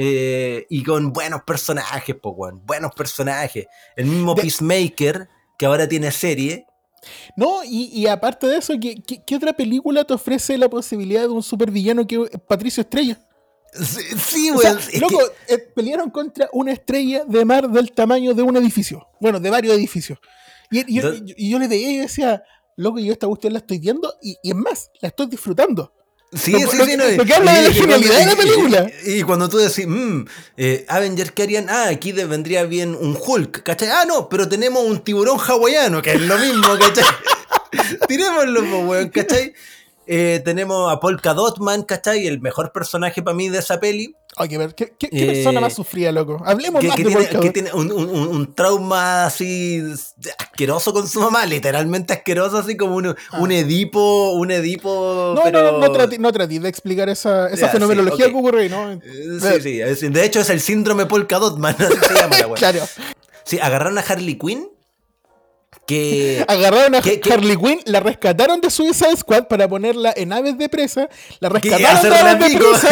[0.01, 3.67] Eh, y con buenos personajes, pues, buenos personajes.
[3.97, 6.67] El mismo Peacemaker, que ahora tiene serie.
[7.37, 12.07] No, y, aparte de eso, ¿qué, otra película te ofrece la posibilidad de un supervillano
[12.07, 13.19] que Patricio Estrella?
[13.75, 14.53] Sí,
[15.01, 19.09] loco, eh, pelearon contra una estrella de mar del tamaño de un edificio.
[19.21, 20.21] Bueno, de varios edificios.
[20.71, 22.45] Y, yo le decía,
[22.77, 25.93] loco, yo esta cuestión la estoy viendo y, y es más, la estoy disfrutando.
[26.33, 26.97] Sí, sí, sí.
[26.97, 28.91] No, lo que habla de la genialidad de la película.
[29.07, 30.25] Y, cuando tú decís, mmm,
[30.59, 31.71] eh, Avengers, ¿qué harían?
[31.71, 33.88] Ah, aquí vendría bien un Hulk, ¿cachai?
[33.88, 37.05] Ah, no, pero tenemos un tiburón hawaiano, que es lo mismo, ¿cachai?
[38.09, 39.55] Tirémoslo, weón, ¿cachai?
[40.11, 42.27] Eh, tenemos a Polka Dotman, ¿cachai?
[42.27, 44.16] El mejor personaje para mí de esa peli.
[44.38, 46.40] Hay que ver, ¿qué, persona más sufría, loco?
[46.47, 49.83] Hablemos más de tiene, que tiene un, trauma así
[50.38, 53.38] asqueroso con su mamá, literalmente asqueroso, así como un, ah.
[53.38, 55.35] un Edipo, un Edipo.
[55.37, 58.92] No, no, no, no traté, de explicar esa, esa fenomenología que ocurre, ¿no?
[58.92, 59.01] Eh,
[59.61, 62.81] sí, sí, de hecho es el síndrome Polka Dotman, así se llama la Claro.
[63.44, 64.71] Sí, agarraron a Harley Quinn
[65.88, 70.68] que agarraron a Harley Quinn, la rescataron de Suicide Squad para ponerla en aves de
[70.68, 71.09] presa,
[71.40, 72.90] la rescataron de aves de presa,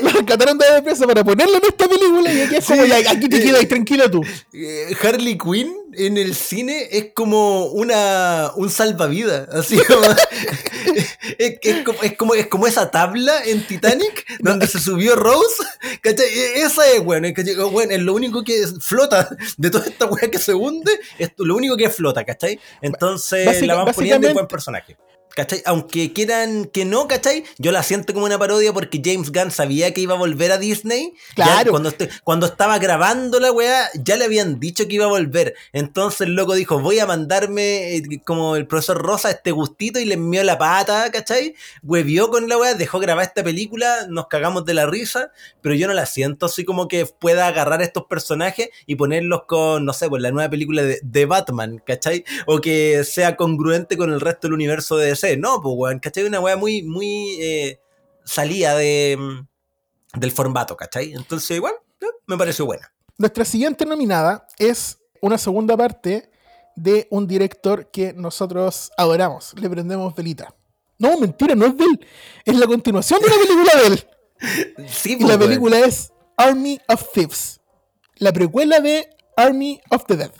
[0.02, 2.82] la rescataron de aves de presa para ponerla en esta película y aquí es como,
[2.82, 4.22] aquí te quedas tranquilo tú.
[4.52, 10.02] Eh, Harley Quinn en el cine es como una un salvavidas, así como,
[11.38, 11.84] es,
[12.16, 15.64] como, es, como, esa tabla en Titanic donde se subió Rose,
[16.00, 16.26] ¿cachai?
[16.26, 17.28] E, esa es bueno,
[17.72, 21.56] bueno, es lo único que flota de toda esta weá que se hunde, es lo
[21.56, 22.58] único que flota, ¿cachai?
[22.80, 24.96] Entonces la van poniendo en buen personaje.
[25.34, 25.62] ¿Cachai?
[25.64, 27.44] Aunque quieran que no, ¿cachai?
[27.58, 30.58] Yo la siento como una parodia porque James Gunn sabía que iba a volver a
[30.58, 31.14] Disney.
[31.34, 31.70] Claro.
[31.70, 31.92] cuando,
[32.24, 35.54] cuando estaba grabando la weá, ya le habían dicho que iba a volver.
[35.72, 40.04] Entonces el loco dijo, voy a mandarme eh, como el profesor Rosa este gustito y
[40.04, 41.54] le envió la pata, ¿cachai?
[41.82, 45.86] Huevió con la weá, dejó grabar esta película, nos cagamos de la risa, pero yo
[45.86, 50.08] no la siento así como que pueda agarrar estos personajes y ponerlos con, no sé,
[50.08, 52.24] pues la nueva película de, de Batman, ¿cachai?
[52.46, 56.24] O que sea congruente con el resto del universo de no, pues, weón, ¿cachai?
[56.24, 57.80] Una weá muy, muy eh,
[58.24, 61.12] salida de, mm, del formato, ¿cachai?
[61.12, 61.74] Entonces, igual,
[62.26, 62.92] me pareció buena.
[63.18, 66.30] Nuestra siguiente nominada es una segunda parte
[66.76, 70.54] de un director que nosotros adoramos, le prendemos velita.
[70.98, 72.06] No, mentira, no es de él.
[72.44, 74.06] Es la continuación de la película de él.
[74.88, 77.60] Sí, y la pues, película es Army of Thieves.
[78.16, 79.06] La precuela de
[79.36, 80.30] Army of the Dead.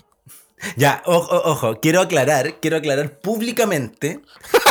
[0.76, 4.20] Ya, ojo, ojo, quiero aclarar, quiero aclarar públicamente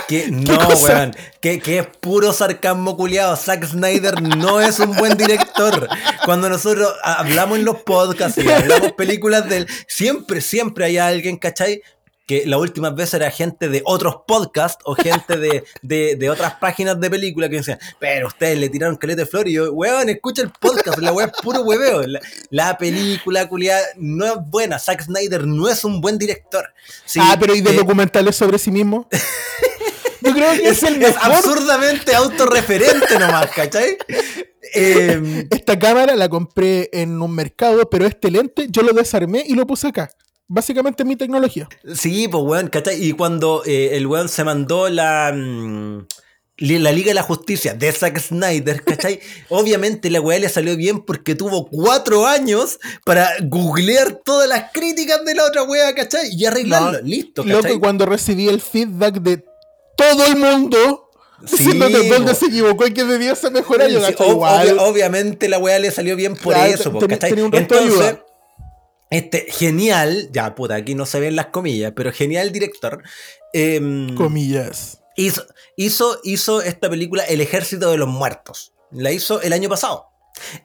[0.07, 3.35] que no, weón, que, que, es puro sarcasmo culiado.
[3.35, 5.87] Zack Snyder no es un buen director.
[6.25, 11.37] Cuando nosotros hablamos en los podcasts y hablamos películas de él, siempre, siempre hay alguien,
[11.37, 11.81] ¿cachai?
[12.29, 16.99] Que la última vez era gente de otros podcasts o gente de, de, otras páginas
[16.99, 20.43] de películas que decían, pero ustedes le tiraron caleta de flor y yo, weón, escucha
[20.43, 22.03] el podcast, la weá es puro hueveo.
[22.51, 24.77] La, película, culiada, no es buena.
[24.77, 26.71] Zack Snyder no es un buen director.
[27.19, 29.09] ah, pero ¿y de eh, documentales sobre sí mismo?
[30.21, 31.31] Yo creo que es, el mejor.
[31.31, 33.97] absurdamente autorreferente nomás, ¿cachai?
[34.75, 39.55] Em, Esta cámara la compré en un mercado, pero este lente yo lo desarmé y
[39.55, 40.11] lo puse acá.
[40.51, 41.69] Básicamente mi tecnología.
[41.93, 43.03] Sí, pues weón, ¿cachai?
[43.03, 46.07] Y cuando eh, el weón se mandó la, mm,
[46.57, 49.19] la Liga de la Justicia de Zack Snyder, ¿cachai?
[49.49, 55.23] Obviamente la weá le salió bien porque tuvo cuatro años para googlear todas las críticas
[55.23, 56.29] de la otra weá, ¿cachai?
[56.33, 56.99] Y arreglarlo.
[57.03, 57.61] Listo, ¿cachai?
[57.61, 59.45] Loco, cuando recibí el feedback de
[59.95, 61.05] todo el mundo,
[61.45, 64.01] Sí, dónde se equivocó y que debía ser mejor yo
[64.83, 67.33] obviamente la weá le salió bien por eso, ¿cachai?
[67.39, 68.17] Entonces,
[69.09, 73.01] este genial, ya puta, aquí no se ven las comillas, pero genial director.
[73.53, 75.01] Em, comillas.
[75.15, 75.45] Hizo,
[75.75, 78.73] hizo, hizo esta película El Ejército de los Muertos.
[78.91, 80.08] La hizo el año pasado.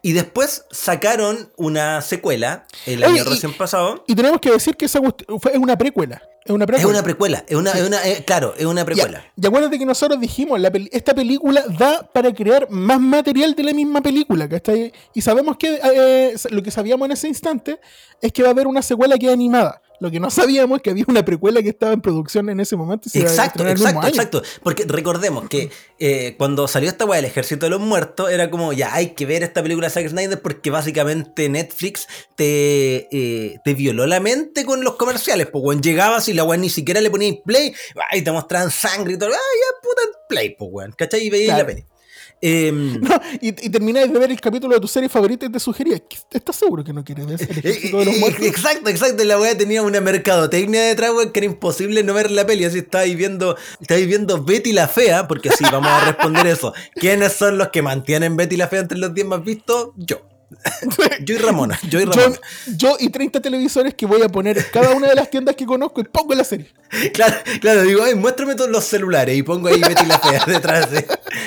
[0.03, 4.05] Y después sacaron una secuela el año recién pasado.
[4.07, 6.23] Y tenemos que decir que esa es una precuela.
[6.45, 6.91] Es una precuela.
[6.91, 9.25] Es una precuela, es una, es una eh, claro, es una precuela.
[9.35, 13.73] Y acuérdate que nosotros dijimos, la esta película da para crear más material de la
[13.73, 14.93] misma película, ¿cachai?
[15.15, 17.81] Y sabemos que eh, lo que sabíamos en ese instante
[18.21, 19.81] es que va a haber una secuela que es animada.
[20.05, 22.77] Lo que no sabíamos es que había una precuela que estaba en producción en ese
[22.77, 23.09] momento.
[23.15, 24.43] exacto, exacto, exacto.
[24.63, 28.75] Porque recordemos que eh, cuando salió esta weá del Ejército de los Muertos, era como,
[28.75, 33.73] ya hay que ver esta película de Zack Snyder porque básicamente Netflix te, eh, te
[33.73, 35.47] violó la mente con los comerciales.
[35.47, 37.75] Pues weón, llegabas y la weá ni siquiera le ponías play,
[38.13, 41.25] y te mostraban sangre y todo, ah, ya puta play, pues weón, ¿cachai?
[41.25, 41.87] Y veías la peli.
[42.47, 43.01] Em,
[43.41, 45.99] y, y termináis de ver el capítulo de tu serie favorita y te sugería,
[46.31, 48.43] ¿estás seguro que no quieres ver el ejército de los muertos?
[48.45, 49.25] Exacto, exacto.
[49.25, 52.67] La weá tenía una mercadotecnia detrás, weón, que era imposible no ver la peli.
[52.67, 56.75] Así estáis viendo, estáis viendo Betty la Fea, porque sí, vamos a responder eso.
[56.97, 59.93] ¿Quiénes son los que mantienen Betty la Fea entre los 10 más vistos?
[59.97, 60.21] Yo.
[61.25, 61.79] Yo y Ramona.
[61.89, 62.39] Yo y Ramona.
[62.77, 65.67] Yo, y 30 televisores que voy a poner en cada una de las tiendas que
[65.67, 66.73] conozco y pongo la serie.
[67.13, 70.91] Claro, claro, digo, ay, muéstrame todos los celulares y pongo ahí Betty la Fea detrás
[70.91, 71.07] de,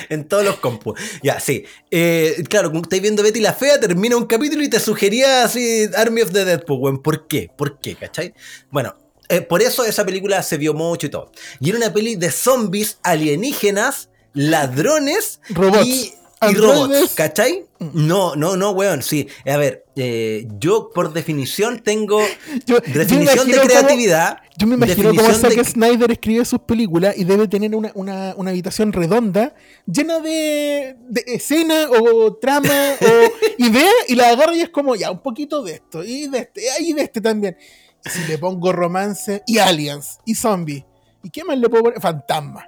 [0.10, 1.00] en todos los compus.
[1.24, 1.64] Ya, sí.
[1.90, 5.88] Eh, claro, como estáis viendo Betty la Fea, termina un capítulo y te sugería así
[5.96, 7.50] Army of the Dead, pues, ¿Por qué?
[7.56, 7.96] ¿Por qué?
[7.96, 8.34] ¿Cachai?
[8.72, 8.96] Bueno,
[9.30, 11.32] eh, por eso esa película se vio mucho y todo.
[11.60, 15.86] Y era una peli de zombies alienígenas ladrones Robots.
[15.86, 17.66] y, y robots, ¿cachai?
[17.80, 19.28] No, no, no, weón, sí.
[19.46, 22.20] A ver, eh, yo por definición tengo
[22.66, 24.38] Yo- definición de creatividad.
[24.58, 28.34] Yo me imagino cómo Zack de- Snyder escribe sus películas y debe tener una, una-
[28.38, 29.54] una habitación redonda
[29.86, 35.10] llena de, de escena o trama o idea y la agarra y es como ya,
[35.12, 37.58] un poquito de esto y de este y de este también.
[38.06, 40.84] Y si le pongo romance y aliens y zombies.
[41.24, 42.00] ¿Y qué más le puedo poner?
[42.00, 42.64] Fantasma.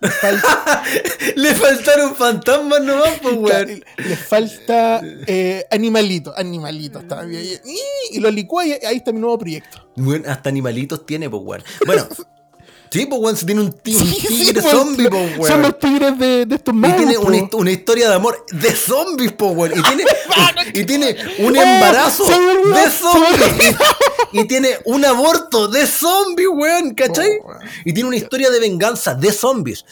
[0.00, 0.82] Le falta,
[1.36, 3.84] Le faltaron fantasmas nomás, pues, weón.
[3.96, 7.44] le falta eh, animalitos, animalitos también.
[7.64, 9.88] Y, y lo y ahí está mi nuevo proyecto.
[9.96, 11.64] Weón, hasta animalitos tiene, pues, weón.
[11.86, 12.06] Bueno,
[12.90, 15.52] sí, pues, weón, si tiene un, ti- un Sí, sí, tigre pues, zombie, pues, weón.
[15.52, 16.96] Son los tigres de, de estos Y magos.
[16.96, 19.78] tiene una, hist- una historia de amor de zombies, po, weón.
[19.78, 20.04] Y tiene,
[20.74, 23.76] y tiene un embarazo de zombies.
[24.32, 27.38] Y, y tiene un aborto de zombies, weón, ¿cachai?
[27.42, 27.60] Oh, weón.
[27.84, 29.84] Y tiene una historia de venganza de zombies.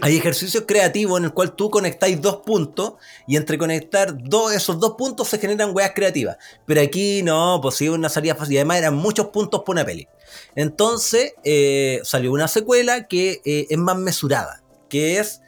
[0.00, 2.94] Hay ejercicios creativos en el cual tú conectáis dos puntos
[3.26, 6.36] y entre conectar dos, esos dos puntos se generan weas creativas.
[6.66, 8.56] Pero aquí no, pues sí, una salida fácil.
[8.56, 10.08] Además eran muchos puntos por una peli.
[10.54, 15.42] Entonces eh, salió una secuela que eh, es más mesurada, que es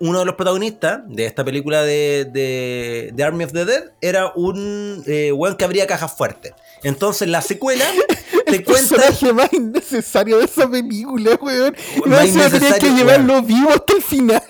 [0.00, 4.32] uno de los protagonistas de esta película de, de, de Army of the Dead era
[4.34, 6.52] un eh, weón que abría cajas fuertes.
[6.82, 7.84] Entonces la secuela
[8.46, 8.96] te El cuenta...
[8.96, 11.76] personaje más innecesario de esa película, weón.
[12.06, 14.42] Más encima tenía que llevarlo vivo hasta el final.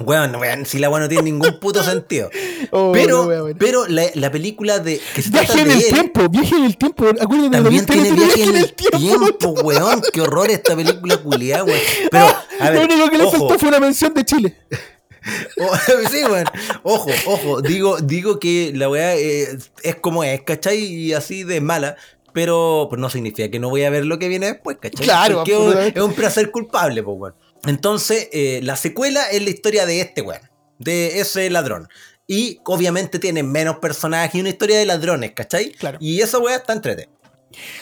[0.00, 2.30] Weón, weón, si la weón no tiene ningún puto sentido.
[2.70, 3.56] Oh, pero no, weón.
[3.58, 6.54] pero la, la película de que se trata Viaje en de el él tiempo, viaje
[6.56, 7.04] en el tiempo.
[7.08, 10.02] Acuérdate de también tiene viaje en el tiempo, weón.
[10.12, 11.80] Qué horror esta película culiada, weón.
[12.10, 12.26] Pero,
[12.60, 14.56] a ver, Lo único que le ojo, faltó fue una mención de Chile.
[15.60, 15.76] o-
[16.10, 16.46] sí, weón.
[16.82, 17.60] Ojo, ojo.
[17.62, 20.78] Digo, digo que la weá eh, es como es, ¿cachai?
[20.78, 21.96] Y así de mala.
[22.32, 25.04] Pero pues no significa que no voy a ver lo que viene después, ¿cachai?
[25.04, 27.34] Claro, Porque es un- es un placer culpable, pues, weón.
[27.66, 30.42] Entonces, eh, la secuela es la historia de este weón,
[30.78, 31.88] de ese ladrón.
[32.26, 35.72] Y obviamente tiene menos personajes y una historia de ladrones, ¿cachai?
[35.72, 35.96] Claro.
[36.00, 37.08] Y esa weá está entrete.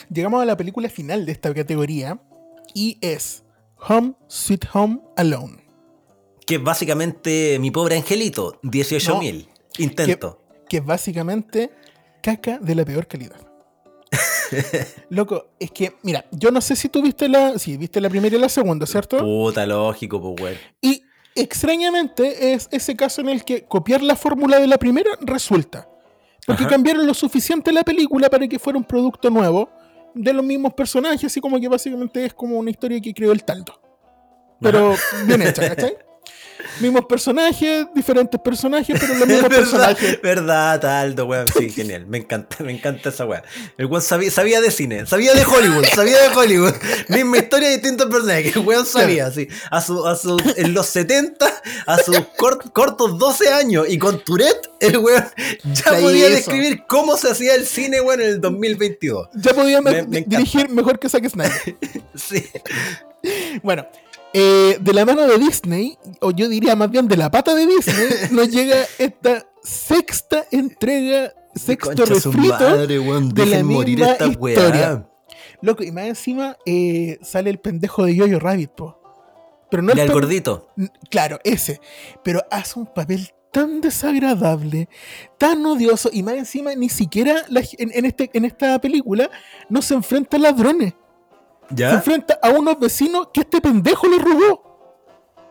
[0.08, 2.18] Llegamos a la película final de esta categoría
[2.72, 3.42] y es
[3.88, 5.64] Home Sweet Home Alone.
[6.46, 9.48] Que es básicamente mi pobre angelito, 18.000.
[9.78, 10.42] Intento.
[10.68, 11.70] que es básicamente
[12.22, 13.40] caca de la peor calidad.
[15.10, 17.58] Loco, es que, mira, yo no sé si tú viste la.
[17.58, 19.18] Si viste la primera y la segunda, ¿cierto?
[19.18, 20.58] Puta, lógico, pues, weón.
[20.80, 21.02] Y
[21.34, 25.88] extrañamente es ese caso en el que copiar la fórmula de la primera resulta.
[26.46, 26.70] Porque Ajá.
[26.70, 29.68] cambiaron lo suficiente la película para que fuera un producto nuevo
[30.16, 33.44] de los mismos personajes, así como que básicamente es como una historia que creó el
[33.44, 33.80] taldo.
[34.60, 34.94] Pero
[35.26, 35.96] bien hecha, ¿cachai?
[36.80, 40.20] Mismos personajes, diferentes personajes, pero los mismos personajes.
[40.22, 41.46] verdad, Taldo, weón.
[41.56, 42.06] Sí, genial.
[42.06, 43.42] Me encanta, me encanta esa weá.
[43.78, 46.74] El weón sabía, sabía de cine, sabía de Hollywood, sabía de Hollywood.
[47.08, 48.54] Misma historia, distintos personajes.
[48.56, 49.48] El weón sabía, sí.
[49.70, 51.46] A su, a su, en los 70,
[51.86, 55.24] a sus cort- cortos 12 años y con Tourette, el weón
[55.64, 59.28] ya podía describir cómo se hacía el cine, weón, en el 2022.
[59.34, 61.76] Ya podía me- Me- dirigir mejor que Zack Snyder.
[62.14, 62.44] Sí.
[63.62, 63.86] Bueno,
[64.38, 67.66] eh, de la mano de Disney, o yo diría más bien de la pata de
[67.66, 72.50] Disney, nos llega esta sexta entrega, sexto refrito.
[72.58, 73.30] madre, weón.
[73.30, 74.54] de la Dejen morir misma esta weá.
[74.54, 75.08] historia.
[75.62, 79.00] Loco, y más encima eh, sale el pendejo de Yoyo Rabbit, po.
[79.70, 80.68] Pero no el pen- gordito.
[81.10, 81.80] Claro, ese.
[82.22, 84.88] Pero hace un papel tan desagradable,
[85.38, 89.30] tan odioso, y más encima ni siquiera la en, en este, en esta película
[89.70, 90.92] no se enfrenta a ladrones.
[91.68, 94.62] Se enfrenta a unos vecinos que este pendejo le robó.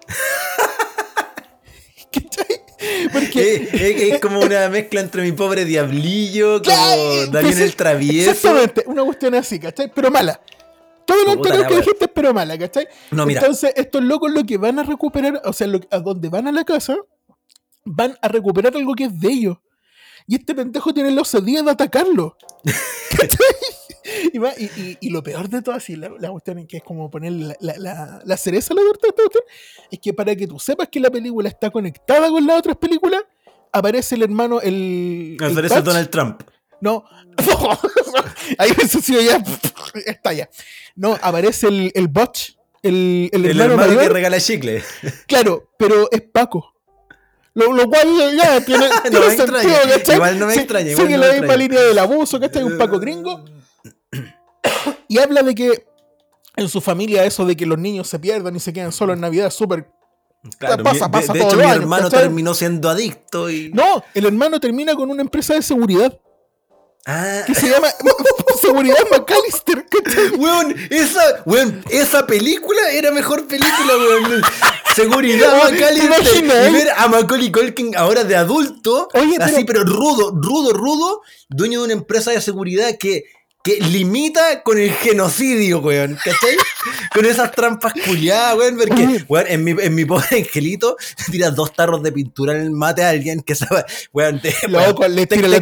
[3.11, 3.55] Porque.
[3.55, 8.31] Eh, eh, es como una mezcla entre mi pobre diablillo, como Daniel el travieso.
[8.31, 9.91] Exactamente, una cuestión así, ¿cachai?
[9.93, 10.39] Pero mala.
[11.05, 12.87] Todo lo anterior que dijiste, pero mala, ¿cachai?
[13.11, 13.41] No, mira.
[13.41, 16.51] Entonces, estos locos lo que van a recuperar, o sea, lo- a donde van a
[16.51, 16.95] la casa,
[17.83, 19.57] van a recuperar algo que es de ellos.
[20.27, 22.37] Y este pendejo tiene la osadía de atacarlo.
[23.17, 23.37] ¿Cachai?
[24.33, 26.77] Y, va- y- y- y lo peor de todo, así, la, la cuestión en que
[26.77, 29.43] es como poner la, la- la- la cereza a la torta de esta cuestión,
[29.91, 33.23] es que para que tú sepas que la película está conectada con las otras películas,
[33.71, 35.37] aparece el hermano, el.
[35.41, 36.41] Aparece Donald Trump.
[36.81, 37.03] no.
[38.57, 39.43] Ahí eso sí ya
[40.05, 40.49] está ya.
[40.95, 44.83] No, aparece el, el Butch, el, el El hermano, hermano que regala chicle.
[45.27, 46.73] Claro, pero es Paco.
[47.53, 50.15] Lo, lo cual ya tiene, No tiene me sentido.
[50.15, 52.63] Igual no me extraña, igual Sigue no me la misma línea del abuso, ¿cachai?
[52.63, 53.43] Un Paco gringo.
[55.07, 55.85] Y habla de que
[56.55, 59.21] en su familia eso de que los niños se pierdan y se quedan solos en
[59.21, 59.89] Navidad es súper...
[60.59, 62.21] Claro, Pasa, pasa de, de hecho, mi años, hermano ¿cachai?
[62.21, 63.71] terminó siendo adicto y.
[63.73, 66.19] No, el hermano termina con una empresa de seguridad.
[67.05, 67.41] Ah.
[67.45, 67.87] Que se llama
[68.61, 69.85] Seguridad McAllister.
[70.37, 74.41] Weón, esa, weón, esa película era mejor película, weón.
[74.95, 76.69] Seguridad McAllister.
[76.69, 79.07] Y ver a Macaulay Culkin ahora de adulto,
[79.39, 83.25] así, pero rudo, rudo, rudo, dueño de una empresa de seguridad que
[83.65, 86.15] que limita con el genocidio, weón.
[86.23, 86.55] ¿Cachai?
[87.15, 88.77] con esas trampas culiadas, weón.
[88.77, 90.95] Porque, weón, en mi, en mi pobre angelito,
[91.31, 95.07] tiras dos tarros de pintura en el mate a alguien que sabe, weón, te, Loco,
[95.07, 95.59] le tira la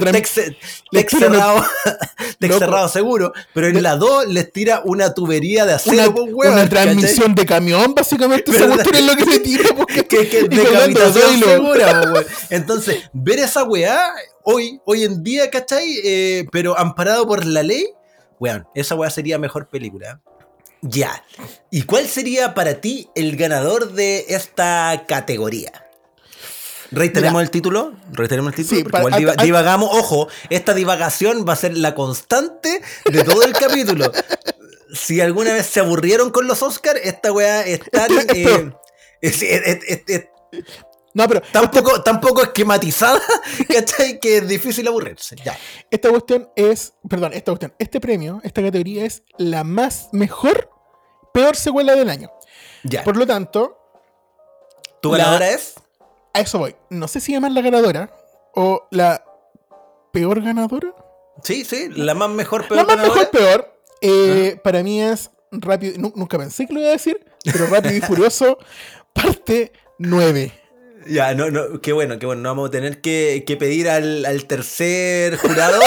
[1.08, 1.66] cerrado,
[2.40, 6.54] cerrado seguro, pero en la 2 les tira una tubería de acero, una, pues, weón.
[6.56, 11.40] Una transmisión de camión, básicamente, esa es lo que se tira, porque que, que, decapitación
[11.40, 12.26] segura, pues, weón.
[12.50, 14.12] Entonces, ver esa weá
[14.44, 16.00] hoy, hoy en día, ¿cachai?
[16.04, 17.88] Eh, pero amparado por la ley,
[18.40, 20.22] weón, esa weá sería mejor película.
[20.82, 21.24] Ya.
[21.72, 25.72] ¿Y cuál sería para ti el ganador de esta categoría?
[26.92, 27.94] ¿Reiteremos el título?
[28.12, 28.82] ¿Reiteremos el título?
[28.82, 29.90] Sí, igual divagamos.
[29.94, 34.12] Ojo, esta divagación va a ser la constante de todo el capítulo.
[34.94, 38.08] Si alguna vez se aburrieron con los Oscars, esta weá está...
[38.36, 38.72] Eh,
[41.14, 41.42] no, pero.
[41.52, 43.22] Tampoco, tampoco esquematizada,
[43.70, 44.20] ¿cachai?
[44.20, 45.36] Que es difícil aburrirse.
[45.44, 45.58] Ya.
[45.92, 46.94] Esta cuestión es.
[47.08, 47.74] Perdón, esta cuestión.
[47.78, 50.70] Este premio, esta categoría es la más mejor,
[51.34, 52.32] peor secuela del año.
[52.84, 53.04] Ya.
[53.04, 53.78] Por lo tanto.
[55.02, 55.76] ¿Tu ganadora es?
[56.34, 56.76] A eso voy.
[56.90, 58.12] No sé si llaman la ganadora
[58.56, 59.24] o la
[60.12, 60.96] peor ganadora.
[61.44, 62.78] Sí, sí, la más mejor, peor.
[62.78, 63.80] La más mejor, peor.
[64.02, 66.12] Eh, para mí es rápido.
[66.16, 68.58] Nunca pensé que lo iba a decir, pero rápido y furioso.
[69.14, 70.63] Parte 9.
[71.08, 72.42] Ya, no, no, qué bueno, qué bueno.
[72.42, 75.80] No vamos a tener que, pedir al, tercer jurado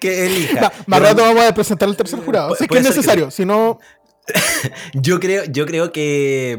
[0.00, 0.72] que, elija.
[0.86, 2.54] más rato vamos a presentar al tercer jurado.
[2.54, 3.78] Si es que es necesario, si no.
[4.94, 6.58] yo creo, yo creo que.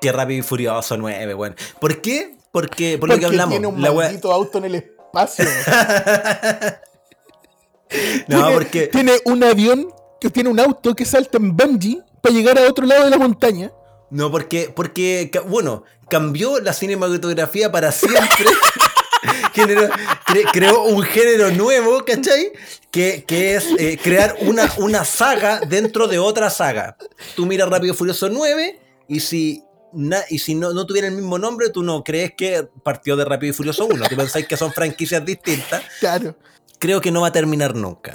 [0.00, 1.56] Que Rápido y Furioso 9, bueno.
[1.80, 2.36] ¿Por qué?
[2.52, 3.50] Porque, por lo que hablamos.
[3.50, 5.44] Tiene un maldito auto en el espacio.
[8.28, 8.88] no, porque.
[8.88, 9.88] Tiene un avión
[10.20, 13.18] que tiene un auto que salta en bungee para llegar a otro lado de la
[13.18, 13.72] montaña.
[14.10, 18.46] No, porque, porque, bueno, cambió la cinematografía para siempre.
[20.52, 22.52] creó un género nuevo, ¿cachai?
[22.90, 26.96] Que, es eh, crear una, una saga dentro de otra saga.
[27.34, 29.62] Tú miras Rápido Furioso 9 y si,
[30.30, 33.50] y si no, no, tuviera el mismo nombre, tú no crees que partió de Rápido
[33.50, 34.06] y Furioso 1.
[34.08, 35.82] Tú pensáis que son franquicias distintas.
[36.00, 36.36] Claro.
[36.78, 38.14] Creo que no va a terminar nunca.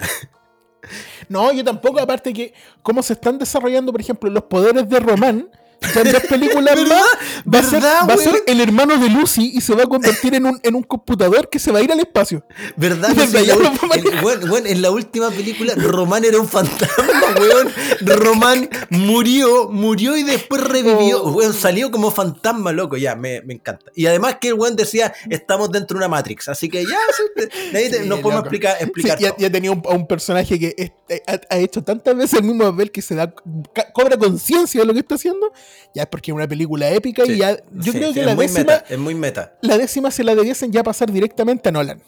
[1.30, 5.50] No, yo tampoco, aparte que cómo se están desarrollando, por ejemplo, los poderes de Román
[5.82, 7.06] en dos películas más
[7.52, 10.36] va, a ser, va a ser, el hermano de Lucy y se va a convertir
[10.36, 12.46] en un, en un computador que se va a ir al espacio.
[12.78, 13.10] ¿Verdad?
[14.48, 17.72] bueno, en la última película Román era un fantasma, weón.
[18.02, 21.24] Román murió, murió y después revivió.
[21.24, 21.54] Oh.
[21.54, 22.98] salió como fantasma, loco.
[22.98, 23.92] Ya, me, me, encanta.
[23.96, 26.48] Y además que el weón decía, estamos dentro de una Matrix.
[26.50, 27.00] Así que ya,
[28.06, 31.84] no podemos explicar, explicar ya, ya, tenía un, un, personaje que este, ha, ha, hecho
[31.84, 33.34] tantas veces el mismo papel que se da
[33.94, 35.52] cobra conciencia de lo que está haciendo
[35.94, 37.58] ya es porque es una película épica y ya.
[37.72, 38.84] Yo creo que la décima.
[38.88, 39.58] es muy meta.
[39.62, 42.02] La décima se la debiesen ya pasar directamente a Nolan.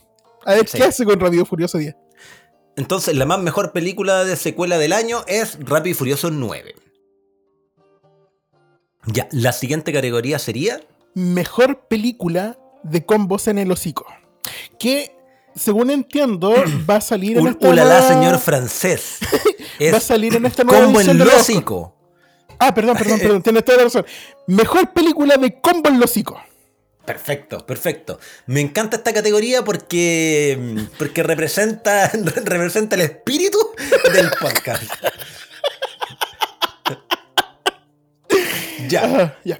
[0.46, 1.96] A ver qué hace con Rápido Furioso 10.
[2.76, 6.76] Entonces, la más mejor película de secuela del año es Rápido y Furioso 9.
[9.06, 10.82] Ya, la siguiente categoría sería.
[11.14, 14.06] Mejor película de combos en el hocico.
[14.80, 15.16] Que,
[15.56, 16.54] según entiendo,
[16.90, 18.08] va a salir en esta nueva...
[18.08, 19.20] señor francés.
[19.94, 21.96] va a salir en esta nueva combo en el hocico.
[22.66, 24.06] Ah, perdón, perdón, perdón, tienes toda la razón.
[24.48, 26.14] Mejor película de combo en los
[27.06, 28.20] Perfecto, perfecto.
[28.46, 32.10] Me encanta esta categoría porque, porque representa,
[32.46, 33.58] representa el espíritu
[34.14, 34.84] del podcast.
[38.88, 39.38] ya.
[39.44, 39.60] ya.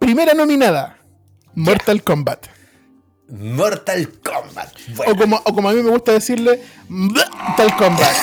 [0.00, 0.98] Primera nominada,
[1.54, 2.55] Mortal Kombat.
[3.28, 4.72] Mortal Kombat.
[5.06, 8.16] O, como, o como a mí me gusta decirle, Mortal Kombat.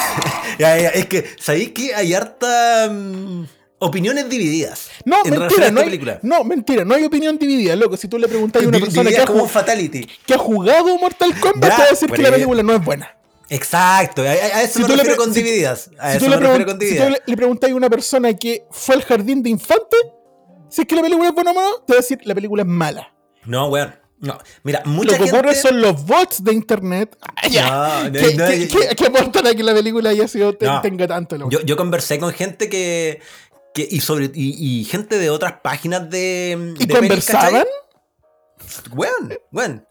[0.94, 3.46] es que, ¿sabéis que hay harta mm,
[3.80, 4.90] opiniones divididas?
[5.04, 7.98] No, mentira, no hay, no, mentira, no hay opinión dividida, loco.
[7.98, 10.08] Si tú le preguntas a una persona que ha, como Fatality.
[10.26, 13.18] que ha jugado Mortal Kombat, te va a decir que la película no es buena.
[13.50, 15.92] Exacto, a, eso si me refiero con divididas.
[16.00, 17.08] A eso me refiero con divididas.
[17.08, 19.98] Si tú le, preguntas a una persona que fue al jardín de infante,
[20.70, 22.64] si es que la película es buena o no, te va a decir la película
[22.64, 23.14] es mala.
[23.46, 24.03] No, weón.
[24.24, 29.54] No, mira, mucha Lo que ocurre son los bots de internet ah, que, aportan a
[29.54, 31.50] que la película haya sido, tenga tanto.
[31.50, 33.20] Yo, yo, conversé con gente que.
[33.74, 36.74] que y, sobre, y, gente de otras páginas de.
[36.80, 37.66] ¿Y conversaban?
[38.92, 39.14] Bueno,
[39.52, 39.86] bueno,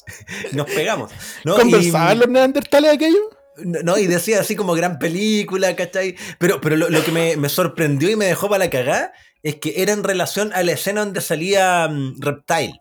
[0.53, 1.13] nos pegamos.
[1.45, 3.21] ¿Conversaban los neandertales aquello?
[3.59, 6.17] No, y decía así como gran película, ¿cachai?
[6.39, 9.13] Pero, pero lo, que me, me, sorprendió y me dejó para la cagada
[9.43, 12.81] es que era en relación a la escena donde salía mm, Reptile.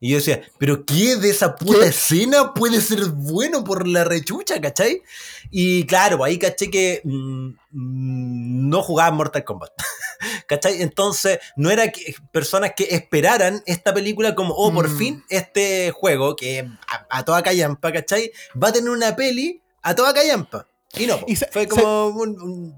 [0.00, 4.60] Y yo decía, ¿pero qué de esa puta escena puede ser bueno por la rechucha,
[4.60, 5.02] cachai?
[5.50, 9.72] Y claro, ahí caché que mm, mm, no jugaba Mortal Kombat.
[10.46, 10.82] ¿Cachai?
[10.82, 14.98] Entonces, no era que personas que esperaran esta película como, oh, por mm.
[14.98, 16.68] fin, este juego, que
[17.10, 18.30] a, toda callampa, ¿cachai?
[18.60, 20.68] Va a tener una peli a toda callampa.
[20.96, 21.18] Y no,
[21.50, 22.76] fue como un,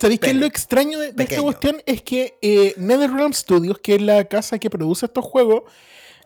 [0.00, 1.82] ¿Sabéis qué es lo extraño de, esta cuestión?
[1.84, 5.64] Es que eh, NetherRealm Studios, que es la casa que produce estos juegos,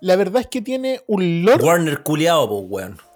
[0.02, 1.64] la verdad es que tiene un lore.
[1.64, 3.12] Warner culiao, pues, weón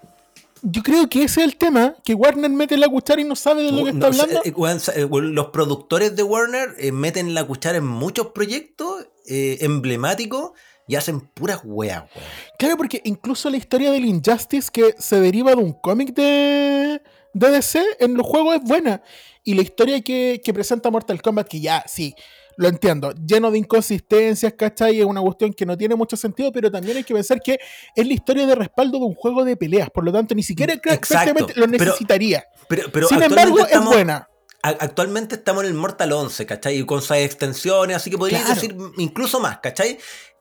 [0.69, 3.63] yo creo que ese es el tema, que Warner mete la cuchara y no sabe
[3.63, 4.43] de lo que está hablando.
[4.45, 4.53] Eh,
[4.97, 10.53] eh, los productores de Warner eh, meten la cuchara en muchos proyectos emblemáticos
[10.89, 12.29] y hacen puras weas, weón.
[12.59, 17.01] Claro, porque incluso la historia del Injustice que se deriva de un cómic de,
[17.33, 19.03] de DC en los juegos es buena.
[19.45, 22.15] Y la historia que, que presenta Mortal Kombat, que ya, sí,
[22.57, 25.01] lo entiendo, lleno de inconsistencias, ¿cachai?
[25.01, 27.59] Es una cuestión que no tiene mucho sentido, pero también hay que pensar que
[27.95, 30.75] es la historia de respaldo de un juego de peleas, por lo tanto, ni siquiera
[30.85, 32.45] exactamente lo necesitaría.
[32.69, 34.29] Pero, Sin embargo, es buena.
[34.67, 36.85] Actualmente estamos en el Mortal 11, ¿cachai?
[36.85, 39.99] Con sus extensiones, así que podría decir incluso más, ¿cachai?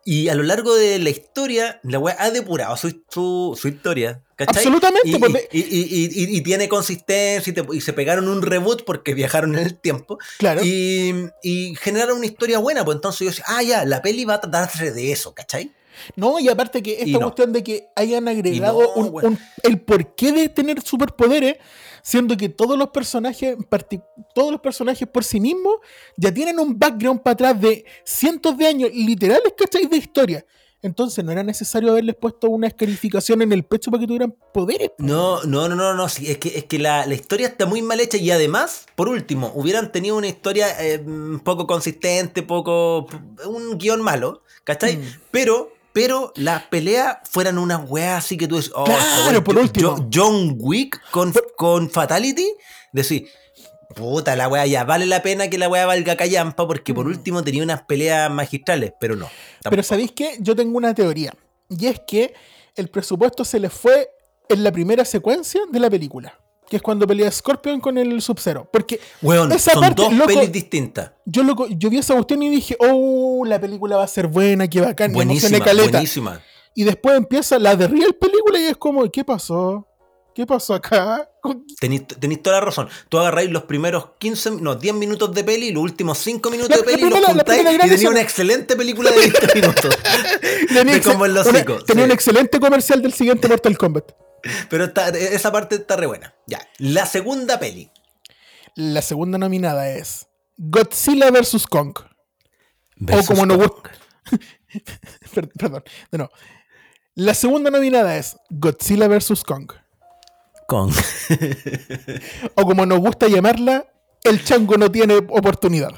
[0.07, 3.03] Y a lo largo de la historia, la weá ha depurado su,
[3.59, 4.21] su, historia.
[4.36, 4.57] ¿cachai?
[4.57, 5.49] Absolutamente.
[5.51, 10.19] Y, tiene consistencia y, se pegaron un reboot porque viajaron en el tiempo.
[10.38, 10.61] Claro.
[10.63, 12.86] Y, generaron una historia buena.
[12.86, 15.71] Pues entonces yo decía, ah, ya, la peli va a tratarse de eso, ¿cachai?
[16.15, 20.81] No, y aparte que esta cuestión de que hayan agregado un, el porqué de tener
[20.81, 21.57] superpoderes
[22.05, 23.57] siendo que todos los personajes,
[24.35, 25.77] todos los personajes por sí mismos
[26.15, 29.87] ya tienen un background para atrás de cientos de años literales, ¿cachai?
[29.87, 30.45] De historia.
[30.85, 34.91] Entonces no era necesario haberles puesto una escarificación en el pecho para que tuvieran poderes.
[34.99, 36.05] No, no, no, no, no.
[36.05, 39.91] es que, es que la, historia está muy mal hecha y además, por último, hubieran
[39.91, 41.03] tenido una historia eh,
[41.43, 43.07] poco consistente, poco.
[43.47, 44.97] un guion malo, ¿cachai?
[44.97, 45.03] Mm.
[45.31, 50.09] Pero pero las peleas fueran unas weas así que tú dices, oh, claro, por último.
[50.13, 52.51] John Wick con, con Fatality,
[52.91, 53.29] decir,
[53.95, 57.11] puta, la wea ya vale la pena que la wea valga callampa porque por mm.
[57.11, 59.29] último tenía unas peleas magistrales, pero no.
[59.69, 60.35] Pero ¿sabéis qué?
[60.41, 61.33] Yo tengo una teoría,
[61.69, 62.33] y es que
[62.75, 64.09] el presupuesto se le fue
[64.49, 66.37] en la primera secuencia de la película
[66.70, 68.70] que es cuando pelea Scorpion con el Sub-Zero.
[68.72, 68.99] Porque
[69.51, 71.11] esa son dos pelis distintas.
[71.26, 74.82] Yo, yo vi esa cuestión y dije, oh, la película va a ser buena, qué
[74.82, 75.91] bacán, buenísima, caleta.
[75.91, 76.41] buenísima.
[76.74, 79.88] Y después empieza la de real película y es como, ¿qué pasó?
[80.36, 81.29] ¿Qué pasó acá?
[81.79, 82.03] Tenéis,
[82.43, 82.89] toda la razón.
[83.07, 86.77] Tú agarráis los primeros 15, no, 10 minutos de peli y los últimos 5 minutos
[86.77, 89.97] de peli y los juntáis y tenéis una excelente película de 20 minutos.
[90.73, 91.47] de como en los
[91.86, 94.11] Tenía un excelente comercial del siguiente Mortal Kombat.
[94.69, 96.36] Pero esa parte está re buena.
[96.47, 96.59] Ya.
[96.79, 97.89] La segunda peli.
[98.75, 100.27] La segunda nominada es
[100.57, 101.65] Godzilla vs.
[101.65, 101.97] Kong.
[103.09, 103.91] o como gusta.
[105.57, 106.29] Perdón, no,
[107.15, 109.41] La segunda nominada es Godzilla vs.
[109.45, 109.71] Kong.
[110.68, 110.91] Kong.
[112.55, 113.86] o como nos gusta llamarla,
[114.24, 115.91] el chango no tiene oportunidad.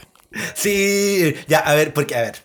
[0.53, 2.43] Sí, ya, a ver, porque, a ver.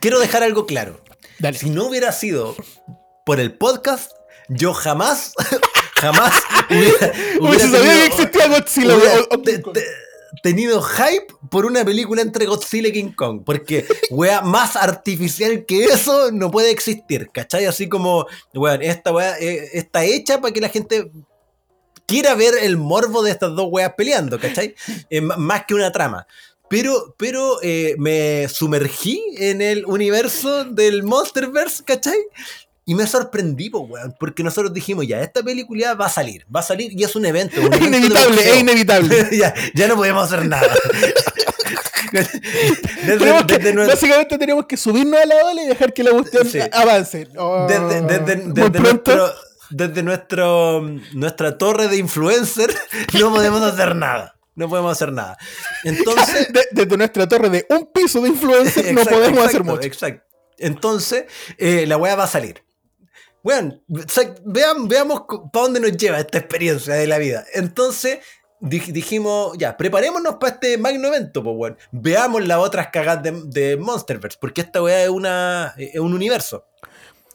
[0.00, 1.00] Quiero dejar algo claro.
[1.54, 2.56] Si no hubiera sido
[3.26, 4.10] por el podcast,
[4.48, 5.34] yo jamás,
[5.96, 6.32] jamás
[6.70, 8.94] hubiera, tenido, que existía Godzilla.
[10.42, 13.42] Tenido hype por una película entre Godzilla y King Kong.
[13.44, 17.30] Porque, wea, más artificial que eso no puede existir.
[17.32, 17.66] ¿Cachai?
[17.66, 21.10] Así como, weón, esta wea eh, está hecha para que la gente
[22.06, 24.74] quiera ver el morbo de estas dos weas peleando, ¿cachai?
[25.10, 26.26] Eh, más que una trama.
[26.68, 32.18] Pero, pero eh, me sumergí en el universo del Monsterverse, ¿cachai?
[32.88, 36.62] Y me sorprendí, weón, porque nosotros dijimos, ya, esta película va a salir, va a
[36.62, 37.60] salir y es un evento.
[37.72, 39.28] es inevitable, es inevitable.
[39.32, 39.52] ya,
[39.88, 40.72] no podemos hacer nada.
[43.88, 47.26] Básicamente tenemos que subirnos a la ola y dejar que la cuestión avance.
[47.36, 49.34] Oh, desde, nuestro,
[49.70, 50.82] desde nuestro,
[51.12, 52.72] nuestra torre de influencer
[53.18, 54.36] no podemos hacer nada.
[54.54, 55.36] No podemos hacer nada.
[55.82, 56.48] Entonces.
[56.70, 59.82] desde nuestra torre de un piso de influencer no podemos hacer mucho.
[59.82, 60.24] Exacto.
[60.58, 61.24] Entonces,
[61.58, 62.65] eh, la weá va a salir.
[63.46, 63.80] Bueno,
[64.44, 65.22] veamos
[65.52, 67.44] para dónde nos lleva esta experiencia de la vida.
[67.54, 68.18] Entonces,
[68.58, 71.76] dijimos, ya, preparémonos para este magno evento, pues, bueno.
[71.92, 76.66] Veamos las otras cagadas de, Monsterverse, porque esta weá es, una, es un universo.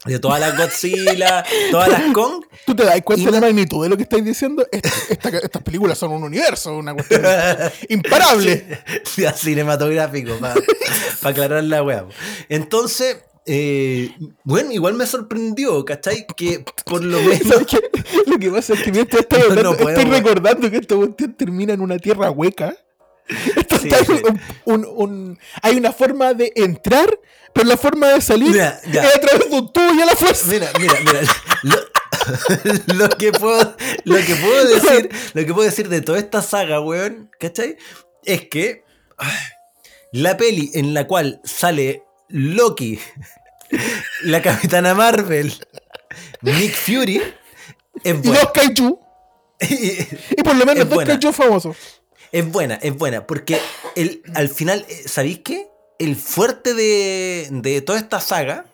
[0.04, 2.44] De todas las Godzilla, todas las Kong.
[2.66, 4.68] ¿Tú te das cuenta de la magnitud de lo que estáis diciendo?
[4.70, 7.22] estas películas son un universo, una cuestión
[7.88, 8.84] imparable.
[9.06, 10.56] Sí, cinematográfico, para
[11.24, 12.06] aclarar la weá.
[12.50, 16.26] Entonces, eh, bueno, igual me sorprendió, ¿cachai?
[16.36, 17.66] Que por lo menos.
[18.28, 21.98] Lo que pasa es que mientras estoy, estoy recordando que esta cuestión termina en una
[21.98, 22.76] tierra hueca.
[23.56, 24.22] Entonces, hay,
[24.66, 27.18] un, un, hay, una forma de entrar,
[27.54, 30.48] pero la forma de salir es a través de un tubo y a la fuerza.
[30.48, 31.22] Mira, mira, mira.
[32.88, 36.82] Lo, que puedo, lo que puedo decir, lo que puedo decir de toda esta saga,
[36.82, 37.78] weón, ¿cachai?
[38.26, 38.84] Es que
[40.12, 43.00] la peli en la cual sale Loki,
[44.24, 45.54] la Capitana Marvel,
[46.42, 47.22] Nick Fury,
[48.04, 48.40] es buena.
[48.40, 49.00] Y dos kaiju.
[49.60, 51.78] y, por lo menos dos kaiju famosos.
[52.32, 53.60] Es buena, es buena, porque
[53.96, 55.68] el, al final, eh, ¿sabéis qué?
[56.00, 58.66] El fuerte de, de toda esta saga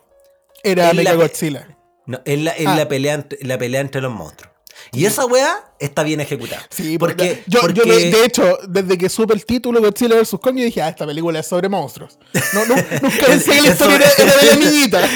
[0.62, 1.76] era Mega Godzilla.
[2.06, 2.76] No, es la, ah.
[2.76, 4.54] la, pelea, la pelea entre los monstruos.
[4.92, 6.66] Y esa weá está bien ejecutada.
[6.70, 10.36] Sí, porque, yo, yo, de hecho, desde que supe el título Godzilla vs.
[10.40, 12.18] Kong, yo dije, ah, esta película es sobre monstruos.
[12.52, 15.10] No, no, nunca pensé que la historia era, de la niñita.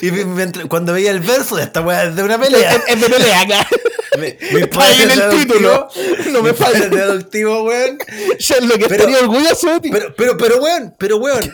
[0.00, 2.82] y cuando veía el verso, de esta weá es de una pelea.
[2.86, 3.68] Es, de pelea acá.
[4.18, 5.88] Me, en el título.
[6.32, 6.86] No me falla.
[6.86, 7.96] deductivo, weón.
[8.38, 9.90] Ya es lo que estaría orgulloso de ti.
[9.90, 11.50] Pero, pero, pero, weón, pero, weón.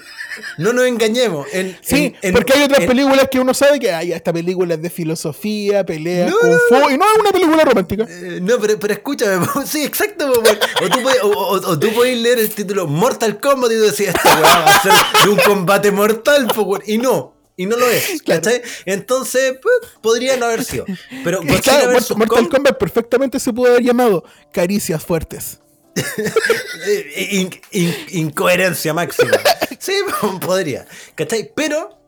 [0.57, 1.47] No nos engañemos.
[1.81, 5.85] sí, porque hay otras películas que uno sabe que hay esta película es de filosofía,
[5.85, 8.07] pelea, kung fu, y no es una película romántica.
[8.09, 10.31] Eh, no, pero, pero escúchame, sí, exacto.
[10.31, 14.67] O tú, puedes, o, tú puedes leer el título Mortal Kombat y esta weá va
[14.67, 14.93] a ser
[15.25, 16.49] de un combate mortal,
[16.87, 17.35] y no.
[17.57, 18.63] Y no lo es, ¿cachai?
[18.87, 20.85] Entonces, pues, podría no haber sido.
[21.25, 25.59] Pero Mortal Kombat perfectamente se pudo haber llamado Caricias Fuertes.
[28.13, 29.33] incoherencia máxima.
[29.79, 29.93] Sí,
[30.41, 30.87] podría.
[31.15, 31.51] ¿Cachai?
[31.55, 31.99] Pero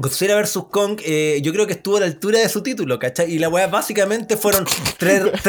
[0.00, 0.64] Godzilla vs.
[0.70, 3.32] Kong, eh, yo creo que estuvo a la altura de su título, ¿cachai?
[3.32, 4.64] Y la weá básicamente fueron
[4.96, 5.24] tres,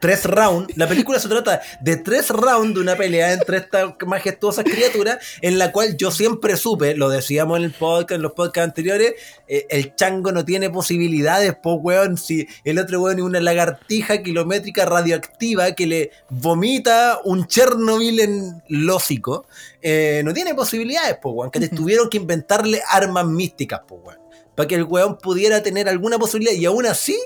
[0.00, 0.76] tres, rounds.
[0.76, 5.58] La película se trata de tres rounds de una pelea entre estas majestuosas criaturas, en
[5.58, 9.14] la cual yo siempre supe, lo decíamos en el podcast, en los podcasts anteriores,
[9.48, 14.22] eh, el chango no tiene posibilidades, pues weón, si el otro weón es una lagartija
[14.22, 19.46] kilométrica radioactiva que le vomita un Chernobyl en lósico,
[19.82, 24.20] eh, no tiene posibilidades, pues weón, que tuvieron que inventarle armas místicas, pues weón,
[24.54, 27.18] para que el weón pudiera tener alguna posibilidad y aún así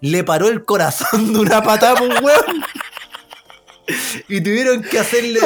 [0.00, 2.64] le paró el corazón de una patada, pues weón.
[4.28, 5.40] Y tuvieron que hacerle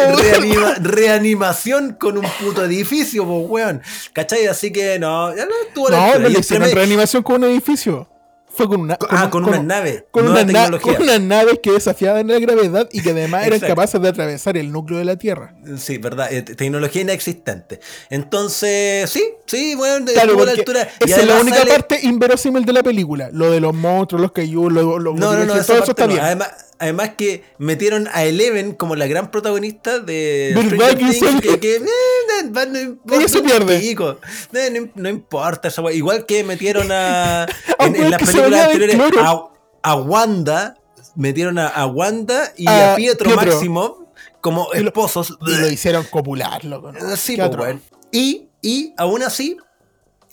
[0.81, 3.83] reanimación con un puto edificio, pues, weón.
[4.13, 4.47] ¿Cachai?
[4.47, 8.09] Así que no, ya no estuvo No, no le hicieron reanimación con un edificio.
[8.59, 8.99] Fue con una.
[9.09, 10.09] ah, con, una nave.
[10.11, 10.45] Con, una
[10.81, 14.73] con unas naves que desafiaban la gravedad y que además eran capaces de atravesar el
[14.73, 15.55] núcleo de la Tierra.
[15.77, 16.33] Sí, verdad.
[16.33, 17.79] Eh, tecnología inexistente.
[18.11, 20.89] Entonces, sí, sí, bueno, claro, la altura.
[20.99, 23.31] Esa es la única parte inverosímil de la película.
[23.33, 26.19] Lo de los monstruos, los que lo, lo, no, no, no, todo eso está bien.
[26.19, 26.49] Además,
[26.79, 31.81] Además que metieron a Eleven como la gran protagonista de Things, que, que eh,
[33.05, 33.97] no, se pierde.
[34.95, 37.47] No, importa esa Igual que metieron a
[37.81, 38.97] en, las películas anteriores
[39.83, 40.77] a, Wanda,
[41.17, 45.37] metieron a, Wanda y a, Pietro, Máximo como esposos.
[45.47, 46.93] Y lo, hicieron copular, loco.
[47.17, 47.81] Sí, pues, bueno.
[48.13, 49.57] Y, y aún así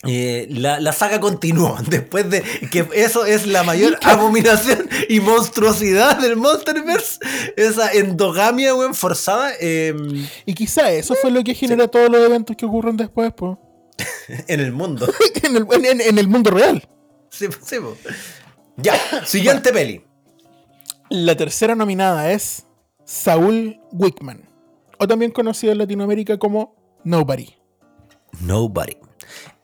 [0.06, 6.36] eh, la, saga continuó después de que eso es la mayor abominación y monstruosidad del
[6.36, 7.18] Monsterverse
[7.56, 12.66] esa endogamia forzada em, y quizá eso fue lo que genera todos los eventos que
[12.66, 13.56] ocurren después pues
[14.48, 15.06] en el mundo.
[15.42, 16.86] En, el, mundo real.
[17.30, 17.46] Sí,
[18.76, 18.94] ya
[19.24, 20.04] siguiente peli.
[21.08, 22.66] La tercera nominada es
[23.04, 24.42] Saúl Wickman
[24.98, 27.54] o también conocido en Latinoamérica como Nobody.
[28.40, 29.05] Nobody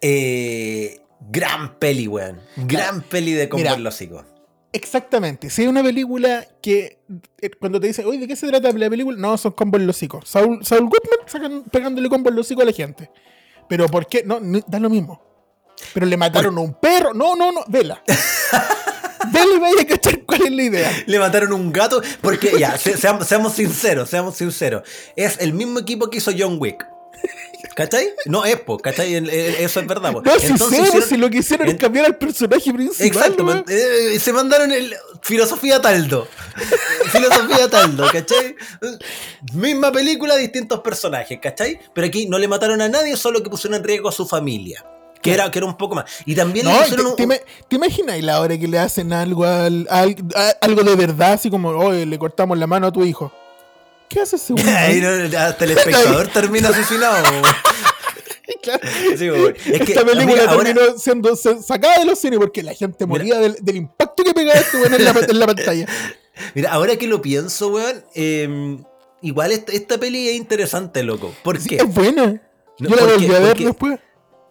[0.01, 1.01] eh,
[1.31, 2.41] gran peli, weón.
[2.57, 4.25] Gran peli de Combo Lógico.
[4.73, 5.51] Exactamente.
[5.51, 6.99] Si hay una película que
[7.41, 9.19] eh, cuando te dicen, oye, ¿de qué se trata la película?
[9.19, 10.27] No, son combos lógicos.
[10.27, 13.11] Saul, Saul Goodman sacan, pegándole combos lógicos a la gente.
[13.69, 14.23] Pero ¿por qué?
[14.25, 15.23] No, da lo mismo.
[15.93, 17.13] Pero le mataron a un perro.
[17.13, 17.65] No, no, no.
[17.69, 18.03] Vela.
[19.33, 20.91] Vela y vaya a cachar cuál es la idea.
[21.07, 22.03] Le mataron un gato.
[22.21, 24.83] Porque ya, seamos, seamos sinceros, seamos sinceros.
[25.17, 26.87] Es el mismo equipo que hizo John Wick.
[27.75, 28.09] ¿Cachai?
[28.27, 29.15] No es, po, ¿cachai?
[29.15, 30.13] Eso es verdad.
[30.13, 30.23] Po.
[30.23, 33.07] No, Entonces, si, lo que hicieron es cambiar al personaje principal.
[33.07, 36.29] Exacto, eh, se mandaron el filosofía taldo.
[37.11, 38.57] filosofía taldo, ¿cachai?
[39.55, 41.79] Misma película, distintos personajes, ¿cachai?
[41.95, 44.85] Pero aquí no le mataron a nadie, solo que pusieron en riesgo a su familia.
[45.23, 46.05] Que era, que era un poco más.
[46.27, 46.73] Y también no,
[47.17, 47.31] te, un...
[47.69, 52.05] te, imaginas la hora que le hacen algo al, algo de verdad, así como, oye,
[52.05, 53.33] le cortamos la mano a tu hijo?
[54.13, 54.53] ¿Qué hace ese
[55.31, 57.25] no, hasta el espectador termina asesinado.
[58.63, 58.81] claro.
[58.85, 63.77] es que, Esta película terminó siendo sacada de los cines porque la gente moría del,
[63.77, 65.87] impacto que pegaba esto en, la, en la pantalla.
[66.55, 68.85] Mira, ahora que lo pienso, weón, em,
[69.23, 71.33] igual esta, peli es interesante, loco.
[71.43, 71.77] ¿Por qué?
[71.77, 72.43] es buena.
[72.79, 73.99] Yo la volví a ver después.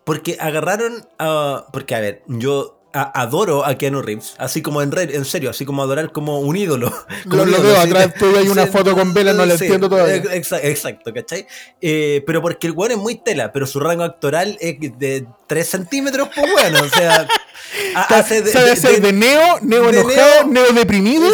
[0.03, 1.68] Porque agarraron a.
[1.72, 5.84] Porque, a ver, yo adoro a Keanu Reeves, así como en, en serio, así como
[5.84, 6.94] adorar como un ídolo.
[7.26, 10.16] lo, veo atrás, tú hay una foto con vela, no le entiendo todavía.
[10.34, 11.48] Exacto, exacto ¿cachai?
[11.82, 15.68] Eh, pero porque el weón es muy tela, pero su rango actoral es de 3
[15.68, 17.28] centímetros, pues bueno, o sea...
[17.96, 21.32] hace de, sabe ser de, neo, neo enojado, neo, deprimido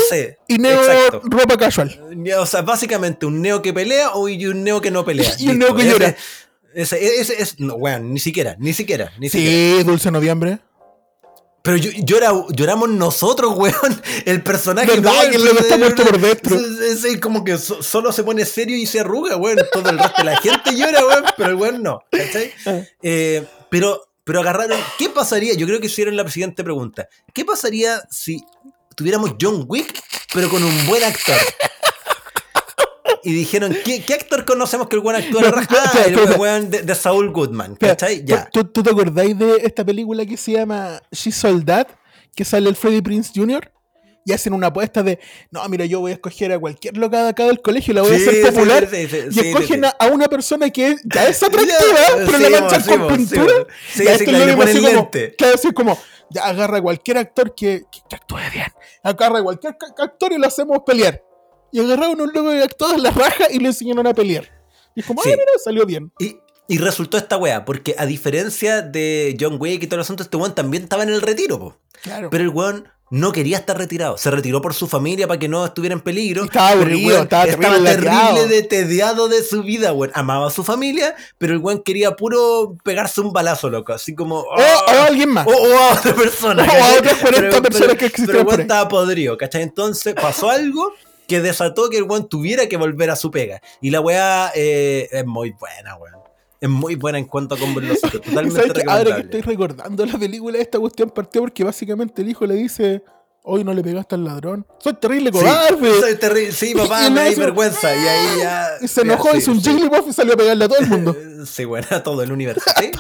[0.48, 0.82] y neo
[1.24, 2.00] ropa casual.
[2.38, 5.32] O sea, básicamente un neo que pelea y un neo que no pelea.
[5.40, 6.16] y un neo que llora.
[6.74, 9.84] Ese, ese, es, no, weón, ni siquiera, ni siquiera, ni sí, siquiera.
[9.84, 10.60] Dulce Noviembre.
[11.68, 14.02] Pero llora, lloramos nosotros, weón.
[14.26, 14.88] El personaje.
[14.88, 15.30] ¿Verdad?
[15.30, 16.56] que lo está muerto por dentro.
[16.56, 19.60] Es, es, como que solo se pone serio y se arruga, weón.
[19.74, 21.26] Todo el resto de la gente llora, weón.
[21.36, 22.00] Pero el weón no.
[22.10, 22.54] ¿Cachai?
[22.66, 22.80] Ah.
[23.04, 24.80] Eh, pero, pero agarraron.
[24.98, 25.56] ¿Qué pasaría?
[25.56, 27.10] Yo creo que hicieron la siguiente pregunta.
[27.34, 28.42] ¿Qué pasaría si
[28.96, 30.02] tuviéramos John Wick,
[30.34, 31.36] pero con un buen actor?
[33.28, 37.30] Y dijeron, ¿qué, ¿qué, actor conocemos que el buen actor Ah, el weón de, Saul
[37.32, 38.24] Goodman, ¿cachai?
[38.24, 38.50] Ya.
[38.50, 41.90] ¿Tú, ¿Tú, te acordáis de esta película que se llama She's Soldat?
[42.34, 43.70] Que sale el Freddie Prince Jr.
[44.24, 45.20] Y hacen una apuesta de,
[45.52, 48.14] no, mira, yo voy a escoger a cualquier loca de acá del colegio, la voy
[48.14, 48.88] a hacer popular.
[48.94, 51.76] y escogen a, una persona que ya es atractiva,
[52.26, 53.54] pero la manchan con pintura.
[53.94, 55.36] Sí, sí, claro, le ponen lente.
[55.38, 56.00] Claro, así como,
[56.30, 58.72] ya agarra a cualquier actor que, que actúe bien.
[59.04, 61.27] Agarra a cualquier actor y lo hacemos pelear
[61.72, 64.50] y agarraron un loco de todas las rajas y le enseñaron a pelear.
[64.96, 66.12] Y es como, ah, mira, salió bien.
[66.20, 66.38] Y,
[66.68, 70.38] y, resultó esta wea, porque a diferencia de John Wick y todo el asunto, este
[70.38, 71.78] weón también estaba en el retiro, po.
[72.02, 72.30] Claro.
[72.30, 74.18] Pero el weón no quería estar retirado.
[74.18, 76.44] Se retiró por su familia para que no estuviera en peligro.
[76.44, 80.12] estaba aburrido, estaba, estaba terrible, de tediado de su vida, weón.
[80.14, 83.94] Amaba a su familia, pero el weón quería puro pegarse un balazo, loco.
[83.94, 84.40] Así como.
[84.40, 85.48] o, a alguien más.
[85.48, 86.64] O, a otra persona.
[86.68, 88.28] O a otras 40 personas que existen.
[88.28, 89.62] Pero el weón estaba podrido, ¿cachai?
[89.62, 90.94] Entonces pasó algo
[91.28, 93.62] que desató que el weón tuviera que volver a su pega.
[93.82, 96.18] Y la weá eh, es muy buena, weón.
[96.60, 98.12] Es muy buena en cuanto a conversación.
[98.24, 102.48] Totalmente que Ahora que estoy recordando la película, esta cuestión partió porque básicamente el hijo
[102.48, 103.04] le dice
[103.50, 104.68] hoy no le pegaste al ladrón.
[104.80, 105.94] Soy terrible cobarde.
[105.94, 106.52] Sí, soy terrible.
[106.52, 107.96] Sí, papá, me da vergüenza.
[107.96, 108.68] Y ahí ya.
[108.82, 111.16] Y se enojó, hizo un Jigglypuff y salió a pegarle a todo el mundo.
[111.46, 112.62] Sí, bueno, a todo el universo.
[112.78, 112.92] ¿sí?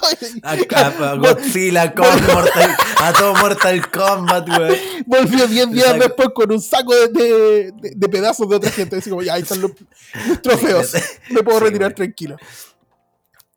[0.44, 4.80] a, Godzilla, a todo Mortal Kombat, güey.
[5.06, 8.98] Volvió 10 días después con un saco de, de, pedazos de otra gente.
[8.98, 9.72] Así como, ya, ahí están los,
[10.42, 10.94] trofeos.
[11.30, 12.38] Me puedo retirar tranquilo.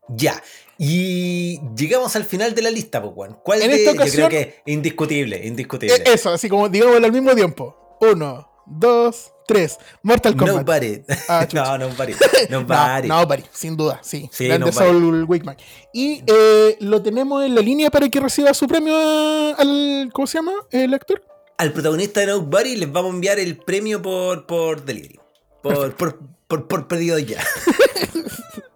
[0.09, 0.41] Ya.
[0.83, 3.37] Y llegamos al final de la lista, pues, Juan.
[3.43, 5.95] ¿Cuál en de, esta ocasión, yo creo que indiscutible, indiscutible.
[5.95, 7.97] E-, eso, así como digamos al mismo tiempo.
[8.01, 9.77] Uno, dos, tres.
[10.01, 10.65] Mortal Kombat.
[10.65, 11.03] Nobody.
[11.29, 12.15] Ah, no, nobody.
[12.49, 13.07] Nobody.
[13.07, 14.27] no, nobody, sin duda, sí.
[14.33, 15.55] sí Grande Saul Wickman.
[15.93, 20.09] Y eh, lo tenemos en la línea para que reciba su premio al.
[20.11, 21.23] ¿Cómo se llama el actor?
[21.59, 25.19] Al protagonista de Nobody les vamos a enviar el premio por, por delivery.
[25.61, 26.17] Por, por,
[26.47, 27.43] por, por pedido ya.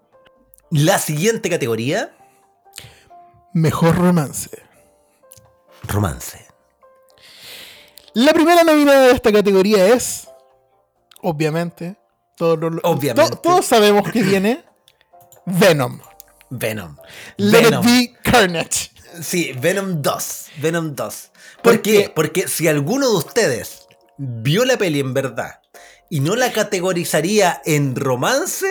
[0.77, 2.13] La siguiente categoría.
[3.53, 4.49] Mejor romance.
[5.83, 6.45] Romance.
[8.13, 10.27] La primera nominada de esta categoría es.
[11.21, 11.95] Obviamente.
[12.35, 13.37] Todos, obviamente.
[13.41, 14.65] todos sabemos que viene.
[15.45, 16.01] Venom.
[16.49, 16.97] Venom.
[17.37, 18.91] Let It Be Carnage.
[19.21, 20.47] Sí, Venom 2.
[20.57, 21.31] Venom 2.
[21.63, 22.11] ¿Por, qué?
[22.13, 25.61] Porque si alguno de ustedes vio la peli en verdad
[26.09, 28.67] y no la categorizaría en romance,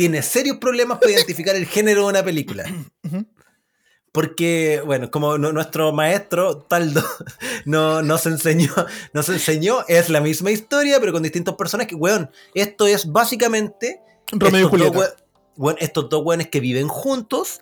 [0.00, 2.64] tiene serios problemas para identificar el género de una película.
[4.12, 7.04] Porque, bueno, como nuestro maestro Taldo
[7.66, 8.72] no, nos, enseñó,
[9.12, 11.98] nos enseñó, es la misma historia, pero con distintos personajes.
[12.00, 14.00] Weón, esto es básicamente.
[14.32, 15.14] Romeo estos, dos,
[15.56, 17.60] bueno, estos dos weones que viven juntos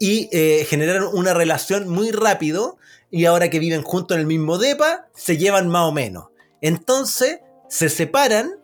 [0.00, 2.76] y eh, generaron una relación muy rápido.
[3.08, 6.24] Y ahora que viven juntos en el mismo depa, se llevan más o menos.
[6.60, 8.58] Entonces, se separan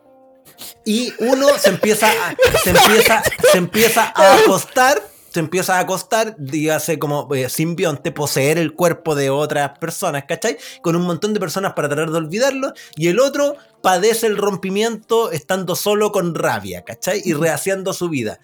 [0.85, 6.35] y uno se empieza a, se empieza, se empieza a acostar, se empieza a acostar,
[6.37, 10.57] dígase como eh, simbionte, poseer el cuerpo de otras personas, ¿cachai?
[10.81, 15.31] Con un montón de personas para tratar de olvidarlo, y el otro padece el rompimiento
[15.31, 17.21] estando solo con rabia, ¿cachai?
[17.25, 18.39] Y rehaciendo su vida.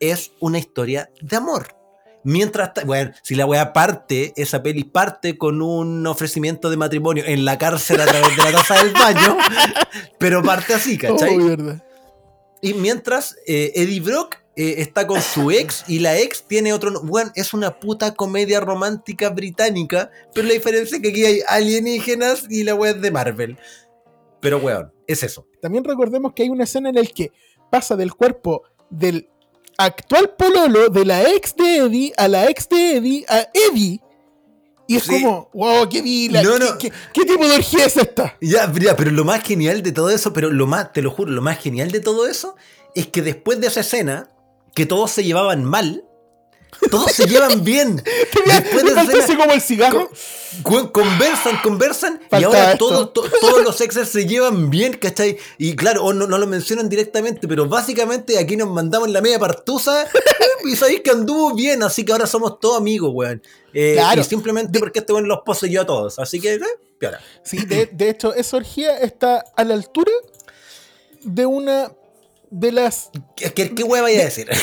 [0.00, 1.77] Es una historia de amor.
[2.24, 7.44] Mientras, bueno, si la wea parte, esa peli parte con un ofrecimiento de matrimonio en
[7.44, 9.36] la cárcel a través de la taza del baño,
[10.18, 11.38] pero parte así, ¿cachai?
[11.38, 11.78] Oh,
[12.60, 17.00] y mientras eh, Eddie Brock eh, está con su ex y la ex tiene otro.
[17.02, 22.46] Bueno, es una puta comedia romántica británica, pero la diferencia es que aquí hay alienígenas
[22.50, 23.56] y la wea es de Marvel.
[24.40, 25.46] Pero weón, es eso.
[25.62, 27.30] También recordemos que hay una escena en la que
[27.70, 29.28] pasa del cuerpo del
[29.78, 34.00] actual pololo de la ex de Eddie a la ex de Eddie a Eddie.
[34.86, 36.42] Y es como, wow, qué vila,
[36.78, 38.38] ¿qué, tipo de orgía es esta?
[38.40, 41.42] Ya, pero lo más genial de todo eso, pero lo más, te lo juro, lo
[41.42, 42.56] más genial de todo eso
[42.94, 44.30] es que después de esa escena,
[44.74, 46.07] que todos se llevaban mal,
[46.90, 47.96] Todos se llevan bien.
[48.46, 50.10] Después de esa escena, como el cigarro.
[50.62, 55.38] conversan, conversan y ahora todos, todos los exes se llevan bien, ¿cachai?
[55.58, 59.38] Y claro, no, no, lo mencionan directamente, pero básicamente aquí nos mandamos en la media
[59.38, 60.06] partusa
[60.64, 63.42] y sabéis que anduvo bien, así que ahora somos todos amigos, weón.
[63.74, 64.20] Eh, claro.
[64.20, 66.60] Y simplemente porque este weón los poseyó a todos, así que, eh,
[67.44, 70.10] Sí, de, de hecho, esa orgía está a la altura
[71.22, 71.92] de una
[72.50, 73.10] de las.
[73.36, 74.48] ¿Qué, qué vaya a decir?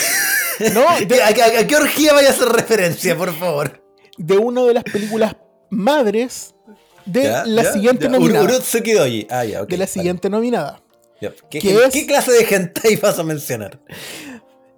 [0.74, 0.88] ¿No?
[0.90, 3.82] ¿A, qué orgía vaya a hacer referencia, por favor?
[4.18, 5.36] De una de las películas
[5.70, 6.56] madres
[7.06, 8.48] de la siguiente nominada.
[9.30, 10.82] Ah, ya, de la siguiente nominada.
[11.50, 13.80] ¿Qué, clase de gente vas a mencionar?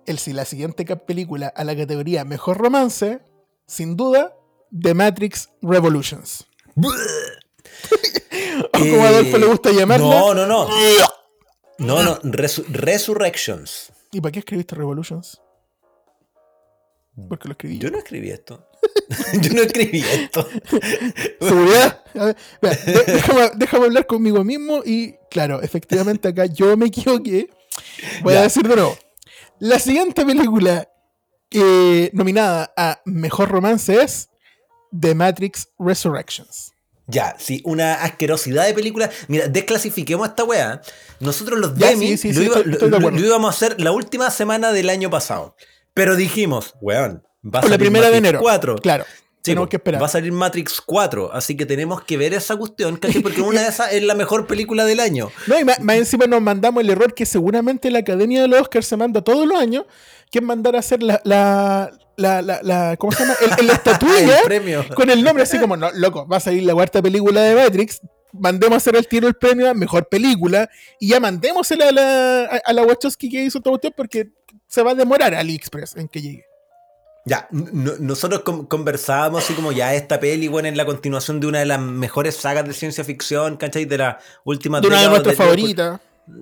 [0.06, 3.20] El, si la siguiente película a la categoría Mejor Romance,
[3.66, 4.34] sin duda,
[4.72, 6.46] The Matrix Revolutions.
[6.78, 6.92] o
[8.72, 10.08] como a Adolfo le gusta llamarla.
[10.08, 10.70] No, no, no.
[11.80, 13.92] No, no, Resurrections.
[14.12, 15.42] ¿Y para qué escribiste Revolutions?
[17.28, 17.80] ¿Por qué lo escribí.
[17.80, 18.68] Yo no escribí esto.
[19.42, 20.48] yo no escribí esto.
[21.42, 22.04] Seguridad.
[23.58, 27.50] déjame, hablar conmigo mismo y, claro, efectivamente acá yo me equivoqué.
[28.22, 28.98] Voy a decir de nuevo.
[29.60, 30.88] La siguiente película
[31.50, 34.30] eh, nominada a Mejor Romance es
[34.98, 36.74] The Matrix Resurrections.
[37.08, 39.10] Ya, sí, una asquerosidad de película.
[39.30, 40.82] Mira, desclasifiquemos esta weá.
[41.22, 45.56] Nosotros los Demi lo, íbamos a hacer la última semana del año pasado.
[45.98, 48.40] Pero dijimos, weón, va a salir la primera Matrix de enero.
[48.40, 48.76] 4.
[48.76, 49.06] Claro.
[49.42, 50.00] tenemos que esperar.
[50.00, 53.62] Va a salir Matrix 4, así que tenemos que ver esa cuestión, casi porque una
[53.62, 55.32] de esas es la mejor película del año.
[55.48, 58.86] No, y más, encima nos mandamos el error que seguramente la Academia de los Oscars
[58.86, 59.86] se manda todos los años,
[60.30, 63.36] que es mandar a hacer la, la, la, la, ¿cómo se llama?
[63.58, 64.42] El, la estatuilla
[64.94, 68.02] con el nombre así como, no, loco, va a salir la cuarta película de Matrix,
[68.40, 70.70] mandemos a hacer el tiro el premio a mejor película
[71.00, 74.30] y ya mandémosela a la, a, la Wachowski que hizo todo usted porque
[74.68, 76.46] se va a demorar AliExpress en que llegue.
[77.28, 81.66] Ya, nosotros conversábamos así como ya esta peli, bueno, en la continuación de una de
[81.66, 83.84] las mejores sagas de ciencia ficción, ¿cachai?
[83.84, 86.00] De la última De una de nuestras favoritas.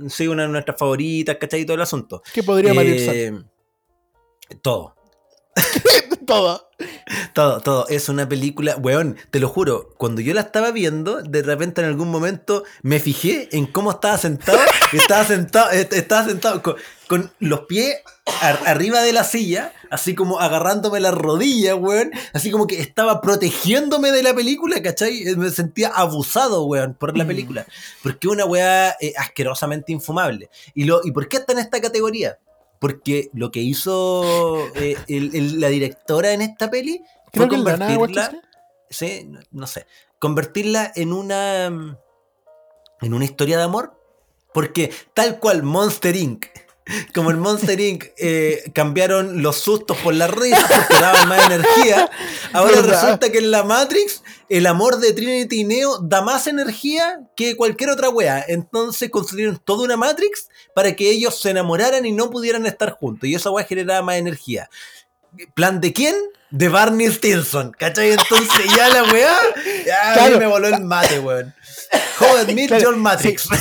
[0.09, 1.65] Sí, una de nuestras favoritas, ¿cachai?
[1.65, 2.21] Todo el asunto.
[2.31, 3.33] ¿Qué podría eh,
[4.61, 4.95] Todo.
[6.25, 6.69] todo.
[7.33, 7.87] Todo, todo.
[7.87, 11.87] Es una película, weón, te lo juro, cuando yo la estaba viendo, de repente en
[11.87, 14.59] algún momento me fijé en cómo estaba sentado.
[14.93, 16.61] estaba sentado, estaba sentado
[17.07, 17.97] con, los pies
[18.65, 22.11] arriba de la silla, así como agarrándome la rodilla, weón.
[22.33, 25.23] Así como que estaba protegiéndome de la película, ¿cachai?
[25.37, 27.27] Me sentía abusado, weón, por la mm.
[27.27, 27.65] película.
[28.03, 30.49] Porque una weá eh, asquerosamente infumable.
[30.73, 32.37] ¿Y, lo, ¿Y por qué está en esta categoría?
[32.79, 37.03] Porque lo que hizo eh, la directora en esta peli
[37.33, 38.41] fue convertirla.
[38.89, 39.87] Sí, no, sé.
[40.19, 41.65] Convertirla en una.
[41.65, 43.99] en una historia de amor.
[44.53, 46.45] Porque tal cual Monster Inc.
[47.13, 48.05] Como en Monster Inc.
[48.17, 52.09] Eh, cambiaron los sustos por la risa porque daban más energía.
[52.53, 57.21] Ahora resulta que en la Matrix el amor de Trinity y Neo da más energía
[57.35, 58.45] que cualquier otra wea.
[58.47, 63.27] Entonces construyeron toda una Matrix para que ellos se enamoraran y no pudieran estar juntos.
[63.27, 64.69] Y esa wea generaba más energía.
[65.55, 66.15] ¿Plan de quién?
[66.51, 67.71] De Barney Stinson.
[67.71, 68.11] ¿Cachai?
[68.11, 69.35] Entonces ya la weá.
[69.85, 71.53] Ya me voló el mate, weón.
[72.19, 73.49] Joder, Meet John Matrix.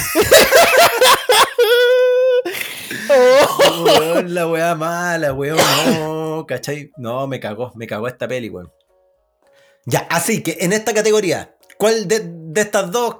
[4.27, 5.59] la weá mala, weón.
[5.99, 6.91] No, ¿cachai?
[6.97, 8.73] No, me cagó, me cagó esta peli, weón.
[9.87, 12.25] Ya, así que en esta categoría, ¿cuál de,
[12.57, 13.17] estas dos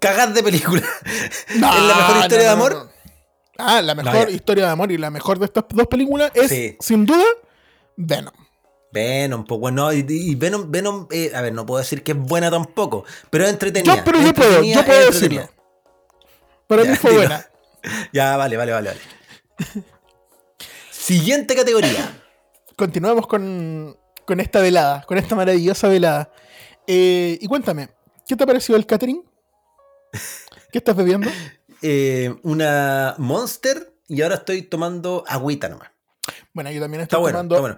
[0.00, 0.82] cagas de película
[1.48, 2.90] es la mejor historia de amor?
[3.58, 7.06] Ah, la mejor historia de amor y la mejor de estas dos películas es, sin
[7.06, 7.24] duda,
[7.96, 8.34] Venom.
[8.92, 12.50] Venom, pues bueno, y, Venom, Venom eh, a ver, no puedo decir que es buena
[12.50, 13.96] tampoco, pero es entretenida.
[13.96, 15.48] Yo, pero yo puedo, yo puedo decirlo.
[16.66, 17.46] Para mí fue buena.
[18.12, 19.00] ya, vale, vale, vale, vale.
[20.90, 22.22] Siguiente categoría.
[22.76, 26.32] Continuamos con con esta velada, con esta maravillosa velada.
[26.86, 27.90] Eh, y cuéntame,
[28.26, 29.22] ¿qué te ha parecido el catering?
[30.70, 31.30] ¿Qué estás bebiendo?
[31.84, 35.90] Eh, una Monster y ahora estoy tomando agüita nomás.
[36.54, 37.76] Bueno, yo también estoy tomando agua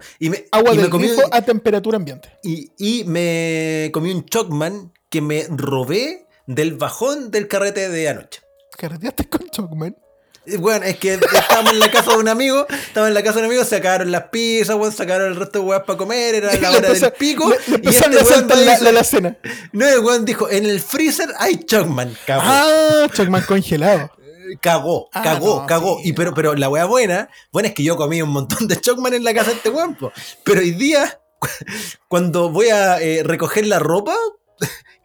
[0.75, 2.29] de comí, a temperatura ambiente.
[2.43, 8.41] Y, y, me comí un Chocman que me robé del bajón del carrete de anoche.
[8.77, 9.95] ¿Carreteaste con Chocman?
[10.59, 13.39] Bueno, es que estábamos en la casa de un amigo, estábamos en la casa de
[13.39, 16.71] un amigo, sacaron las pizzas, bueno, sacaron el resto de weas para comer, era la
[16.77, 17.51] hora del pico.
[17.67, 19.37] y este weón la, la, cena.
[19.71, 22.43] No, el weón dijo, en el freezer hay Chocman, cagó.
[22.45, 24.11] Ah, Chocman congelado.
[24.61, 25.99] Cagó, ah, cagó, cagó.
[26.03, 29.15] Y pero, pero la wea buena, bueno, es que yo comí un montón de Chocman
[29.15, 29.97] en la casa de este weón,
[30.43, 31.19] pero hoy día,
[32.07, 34.13] cuando voy a eh, recoger la ropa,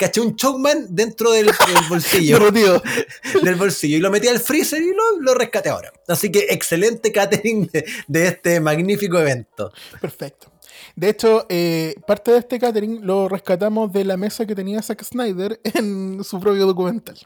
[0.01, 1.51] caché un Chocman dentro del,
[1.89, 2.51] bolsillo.
[3.43, 3.99] del bolsillo.
[3.99, 5.93] Y lo metí al freezer y lo, lo rescaté ahora.
[6.09, 7.71] Así que excelente catering
[8.09, 9.71] de, este magnífico evento.
[10.01, 10.51] Perfecto.
[10.97, 15.05] De hecho, eh, parte de este catering lo rescatamos de la mesa que tenía Zack
[15.05, 17.19] Snyder en su propio documental.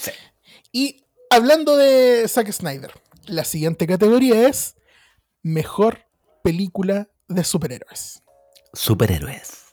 [0.00, 0.10] Sí.
[0.72, 2.92] Y hablando de Zack Snyder,
[3.26, 4.76] la siguiente categoría es
[5.42, 6.06] Mejor
[6.42, 8.22] Película de Superhéroes.
[8.72, 9.66] Superhéroes.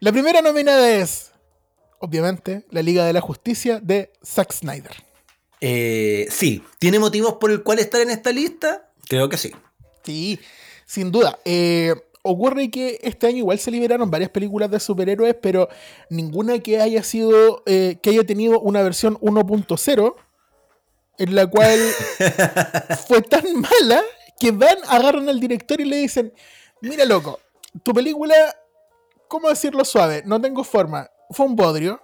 [0.00, 1.27] La primera nominada es,
[2.00, 4.92] obviamente, La Liga de la Justicia de Zack Snyder.
[5.60, 8.90] Eh, sí, ¿tiene motivos por el cual estar en esta lista?
[9.08, 9.52] Creo que sí.
[10.04, 10.38] Sí,
[10.86, 11.38] sin duda.
[11.44, 15.68] Eh, ocurre que este año igual se liberaron varias películas de superhéroes, pero
[16.10, 20.14] ninguna que haya sido, eh, que haya tenido una versión 1.0,
[21.18, 21.78] en la cual
[23.08, 24.02] fue tan mala
[24.38, 26.32] que van, agarran al director y le dicen,
[26.80, 27.40] mira loco,
[27.82, 28.34] tu película,
[29.26, 30.22] ¿cómo decirlo suave?
[30.24, 32.00] No tengo forma, fue un bodrio,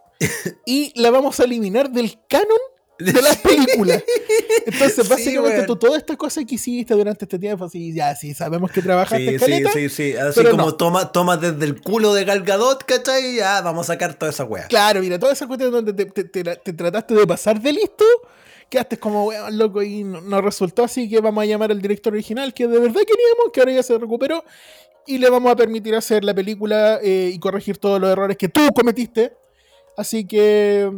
[0.64, 2.58] y la vamos a eliminar del canon
[2.98, 4.04] de las películas.
[4.66, 8.70] Entonces, básicamente, tú todas estas cosas que hiciste durante este tiempo, así, ya, sí, sabemos
[8.70, 12.84] que trabajaste sí, sí, sí, sí, así como toma, toma desde el culo de Galgadot,
[12.84, 13.36] ¿cachai?
[13.36, 14.66] Ya, vamos a sacar toda esa wea.
[14.68, 18.04] Claro, mira, toda esa cuestión donde te, trataste de pasar de listo,
[18.68, 22.54] quedaste como weón loco y no, resultó así que vamos a llamar al director original
[22.54, 24.44] que de verdad queríamos, que ahora ya se recuperó,
[25.06, 28.48] y le vamos a permitir hacer la película eh, y corregir todos los errores que
[28.48, 29.36] tú cometiste.
[29.96, 30.90] Así que...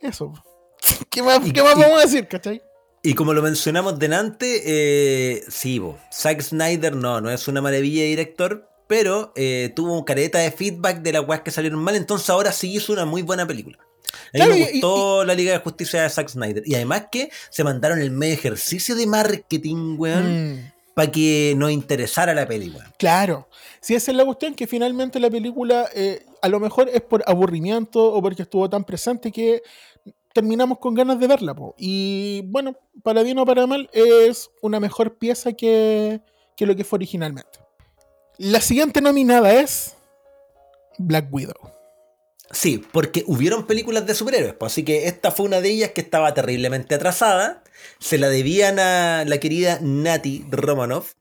[0.00, 0.32] Eso.
[1.10, 2.62] ¿Qué más, vamos a decir, cachai?
[3.02, 5.80] Y como lo mencionamos delante, eh, sí,
[6.12, 10.50] Zack Snyder no, no es una maravilla de director, pero eh, tuvo un careta de
[10.50, 13.78] feedback de las weas que salieron mal, entonces ahora sí hizo una muy buena película.
[14.34, 16.62] A mí me gustó la Liga de Justicia de Zack Snyder.
[16.66, 20.54] Y además que se mandaron el medio ejercicio de marketing, weón.
[20.54, 20.72] Mm.
[20.94, 22.92] Para que nos interesara la película.
[22.98, 23.48] Claro.
[23.80, 27.22] Si esa es la cuestión, que finalmente la película eh, a lo mejor es por
[27.26, 29.62] aburrimiento o porque estuvo tan presente que
[30.32, 31.54] terminamos con ganas de verla.
[31.76, 36.20] Y bueno, para bien o para mal, es una mejor pieza que,
[36.58, 37.58] lo que fue originalmente.
[38.38, 39.96] La siguiente nominada es
[40.98, 41.72] Black Widow.
[42.52, 46.00] Sí, porque hubieron películas de superhéroes, pues, así que esta fue una de ellas que
[46.00, 47.62] estaba terriblemente atrasada.
[47.98, 51.14] Se la debían a la querida Nati Romanoff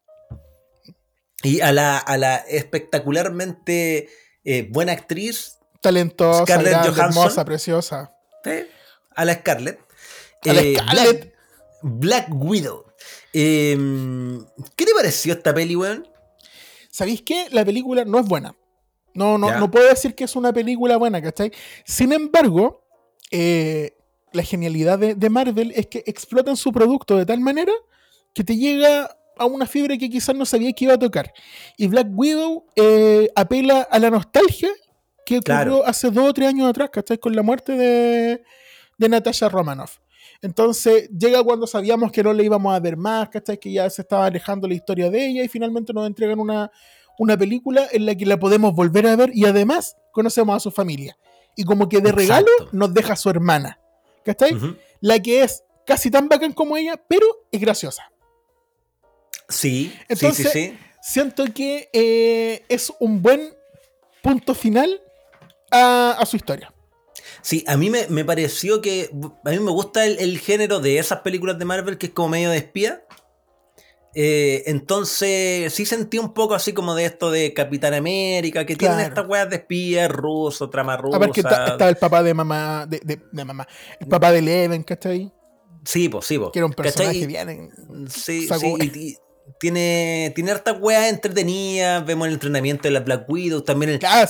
[1.44, 4.10] y a la, a la espectacularmente
[4.44, 5.58] eh, buena actriz.
[5.82, 8.14] Talentosa, Scarlett hermosa, preciosa.
[8.44, 8.66] ¿Sí?
[9.20, 9.80] a la Scarlett.
[10.46, 11.34] A la eh, Scarlett.
[11.82, 12.86] Black, Widow.
[13.34, 14.46] Em,
[14.76, 16.08] ¿Qué te pareció esta peli, weón?
[16.90, 17.48] ¿Sabéis qué?
[17.52, 18.56] La película no es buena.
[19.14, 21.52] No, no, no puedo decir que es una película buena, ¿cachai?
[21.84, 22.86] Sin embargo,
[23.32, 23.98] eh,
[24.34, 27.74] la genialidad de, Marvel es que explotan su producto de tal manera
[28.34, 31.34] que te llega a una fibra que quizás no sabía que iba a tocar.
[31.78, 34.70] Y Black Widow eh, apela a la nostalgia
[35.26, 37.18] que ocurrió hace dos o tres años atrás, ¿cachai?
[37.18, 38.44] Con la muerte de,
[38.98, 39.98] de Natasha Romanoff.
[40.42, 43.60] Entonces llega cuando sabíamos que no le íbamos a ver más, ¿cachai?
[43.60, 46.72] Que ya se estaba alejando la historia de ella y finalmente nos entregan una,
[47.18, 50.72] una película en la que la podemos volver a ver y además conocemos a su
[50.72, 51.18] familia.
[51.56, 53.80] Y como que de regalo nos deja a su hermana,
[54.30, 54.56] ¿cachai?
[55.02, 58.12] La que es casi tan bacán como ella, pero es graciosa.
[59.48, 63.54] Sí, Entonces, sí, sí, Siento que eh, es un buen
[64.22, 65.02] punto final
[65.72, 66.72] a su historia.
[67.42, 69.10] Sí, a mí me, pareció que.
[69.46, 72.50] A mí me gusta el, género de esas películas de Marvel que es como medio
[72.50, 73.04] de espía.
[74.16, 78.96] Eh, entonces, sí sentí un poco así como de esto de Capitán América, que tiene
[78.96, 81.18] tienen estas weas de espía ruso, trama rusa.
[81.18, 83.00] A ver, que está, el papá de mamá, de,
[83.32, 83.68] de, mamá,
[84.00, 85.32] el papá de Leven, ¿cachai?
[85.86, 86.52] Sí, pues sí, pues.
[86.52, 87.70] Que era un personaje bien.
[88.10, 89.18] Sí, sí
[89.58, 92.06] tiene, tiene hartas weas entretenidas.
[92.06, 93.62] Vemos el entrenamiento de la Black Widow.
[93.62, 94.28] También, ah,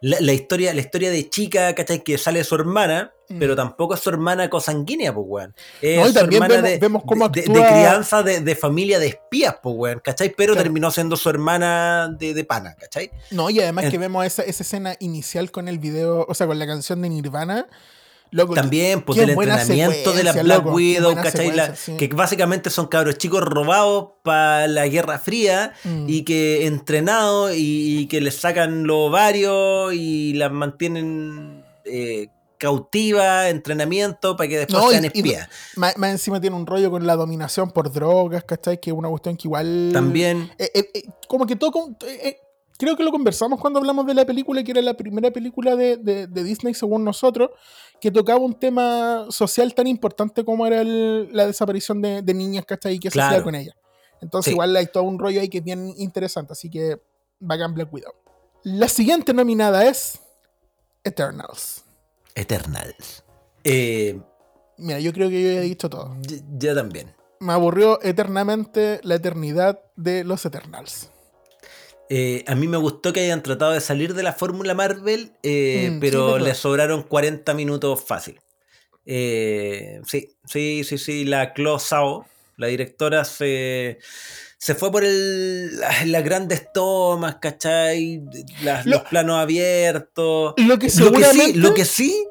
[0.00, 2.02] la, historia, la historia de chica, ¿cachai?
[2.02, 3.38] Que sale de su hermana, mm.
[3.38, 5.54] pero tampoco es su hermana cosanguínea, pues weón.
[5.80, 10.34] Es su hermana de, crianza de, familia de espías, pues weón, ¿cachai?
[10.36, 13.10] Pero terminó siendo su hermana de, pana, ¿cachai?
[13.30, 16.58] No, y además que vemos esa, esa escena inicial con el video, o sea, con
[16.58, 17.66] la canción de Nirvana
[18.54, 21.52] también, pues el entrenamiento de la Black Widow, ¿cachai?
[21.96, 26.06] Que básicamente son cabros chicos robados para la Guerra Fría mm.
[26.08, 32.28] y que entrenados y, que les sacan los ovarios y las mantienen eh,
[32.58, 35.48] cautiva, entrenamiento para que después sean espías.
[35.76, 38.80] Más, encima tiene un rollo con la dominación por drogas, ¿cachai?
[38.80, 39.90] Que es una cuestión que igual.
[39.92, 40.50] También.
[40.58, 41.96] Eh, eh, como que todo
[42.76, 46.26] creo que lo conversamos cuando hablamos de la película, que era la primera película de,
[46.28, 47.50] Disney, según nosotros,
[48.00, 52.94] que tocaba un tema social tan importante como era la desaparición de, niñas, ¿cachai?
[52.94, 53.74] Y qué se hacía con ellas.
[54.20, 57.00] Entonces, igual hay todo un rollo ahí que es bien interesante, así que
[57.38, 58.12] bacán Black Widow.
[58.62, 60.20] La siguiente nominada es
[61.04, 61.84] Eternals.
[62.36, 63.24] Eternals.
[63.64, 64.20] Eh,
[64.78, 66.16] Mira, yo creo que yo ya he dicho todo.
[66.58, 67.14] Yo también.
[67.40, 71.10] Me aburrió eternamente la eternidad de los Eternals.
[72.08, 75.90] Eh, a mí me gustó que hayan tratado de salir de la fórmula Marvel, eh,
[75.92, 78.40] mm, pero le sobraron 40 minutos fácil.
[79.04, 81.24] Eh, sí, sí, sí, sí.
[81.24, 82.26] La Chloe Sao,
[82.56, 83.98] la directora, se,
[84.58, 88.22] se fue por el, las grandes tomas, ¿cachai?
[88.84, 90.54] los planos abiertos.
[90.56, 91.58] Lo que, seguramente...
[91.58, 92.26] lo que sí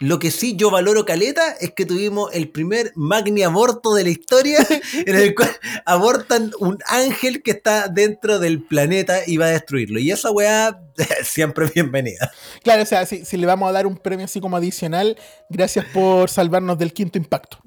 [0.00, 4.08] lo que sí yo valoro caleta es que tuvimos el primer magni aborto de la
[4.08, 4.58] historia
[4.94, 5.50] en el cual
[5.84, 10.00] abortan un ángel que está dentro del planeta y va a destruirlo.
[10.00, 10.80] Y esa weá
[11.22, 12.32] siempre bienvenida.
[12.62, 15.18] Claro, o sea, si, le vamos a dar un premio así como adicional,
[15.50, 17.58] gracias por salvarnos del quinto impacto.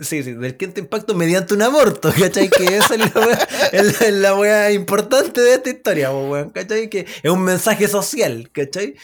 [0.00, 2.48] Sí, sí, del quinto impacto mediante un aborto, ¿cachai?
[2.48, 6.88] Que esa es la weá, importante de esta historia, weón, ¿cachai?
[6.88, 8.96] Que es un mensaje social, ¿cachai?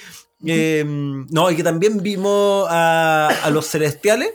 [0.44, 4.30] Em, no, y que también vimos a, los celestiales.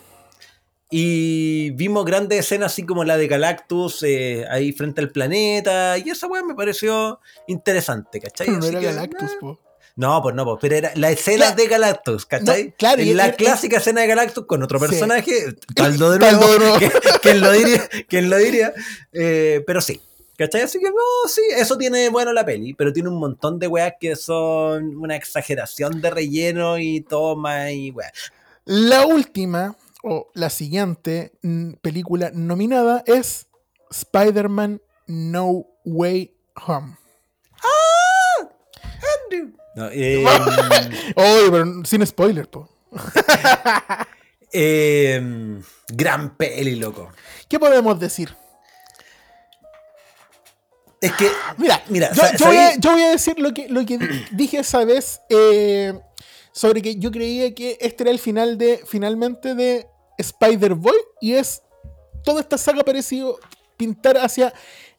[0.93, 5.97] Y vimos grandes escenas así como la de Galactus eh, ahí frente al planeta.
[5.97, 8.47] Y esa weá me pareció interesante, ¿cachai?
[8.49, 9.57] no era Galactus, po.
[9.95, 12.73] No, pues no, pues, pero era la escena de Galactus, ¿cachai?
[12.77, 16.79] claro, la clásica escena de Galactus con otro personaje, Taldo de nuevo,
[17.21, 17.89] ¿quién lo diría?
[18.07, 18.73] ¿Quién lo diría?
[19.11, 20.01] Eh, pero sí,
[20.37, 20.61] ¿Cachai?
[20.61, 23.93] Así que no, sí, eso tiene bueno la peli, pero tiene un montón de weas
[23.99, 28.31] que son una exageración de relleno y toma y weas.
[28.65, 33.49] La última, o la siguiente mm, película nominada es
[33.91, 36.35] Spider-Man No Way
[36.65, 36.97] Home.
[37.61, 38.49] ¡Ah!
[39.25, 39.53] Andrew.
[39.75, 40.25] No, eh,
[41.15, 42.69] pero sin spoiler, po.
[44.53, 47.09] Em, gran peli, loco.
[47.47, 48.35] ¿Qué podemos decir?
[50.99, 53.97] Es que, mira, mira, yo, voy, a, decir lo que, lo que
[54.31, 55.99] dije esa vez eh,
[56.51, 61.63] sobre que yo creía que este era el final de, finalmente, de Spider-Boy y es
[62.23, 63.39] toda esta saga parecido
[63.77, 64.53] pintar hacia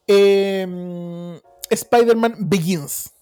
[0.07, 3.12] eh, Spider-Man Begins.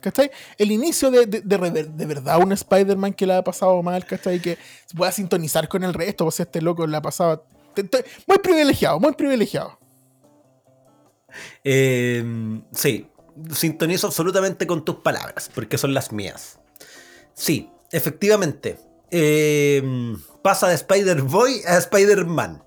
[0.00, 0.30] ¿Cachai?
[0.56, 4.40] El inicio de, de, de, verdad un Spider-Man que le ha pasado mal, ¿cachai?
[4.40, 7.44] Que se pueda sintonizar con el resto, sea, este loco le ha pasado...
[8.26, 9.78] Muy privilegiado, muy privilegiado.
[11.62, 12.24] Eh,
[12.72, 13.08] sí,
[13.52, 16.58] sintonizo absolutamente con tus palabras, porque son las mías.
[17.34, 18.78] Sí, efectivamente.
[19.10, 19.82] Eh,
[20.42, 22.62] pasa de Spider-Boy a Spider-Man.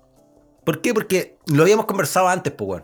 [0.64, 0.94] ¿Por qué?
[0.94, 2.82] Porque lo habíamos conversado antes, pues,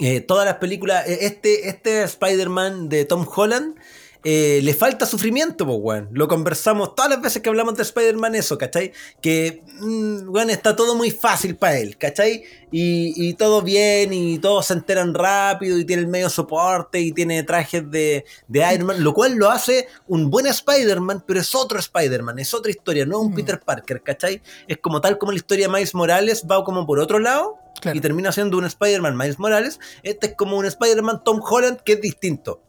[0.00, 3.76] eh, todas las películas, este, este Spider-Man de Tom Holland
[4.22, 6.08] eh, le falta sufrimiento, pues, weón.
[6.12, 8.92] Lo conversamos todas las veces que hablamos de Spider-Man, eso, ¿cachai?
[9.22, 12.44] Que, mm, está todo muy fácil para él, ¿cachai?
[12.70, 17.42] Y, todo bien, y todos se enteran rápido, y tiene el medio soporte, y tiene
[17.44, 21.78] trajes de, de Iron Man, lo cual lo hace un buen Spider-Man, pero es otro
[21.78, 23.36] Spider-Man, es otra historia, no es un mm.
[23.36, 24.42] Peter Parker, ¿cachai?
[24.68, 27.58] Es como tal como la historia de Miles Morales va como por otro lado.
[27.92, 29.80] Y termina siendo un Spider-Man Miles Morales.
[30.02, 32.62] Este es como un Spider-Man Tom Holland que es distinto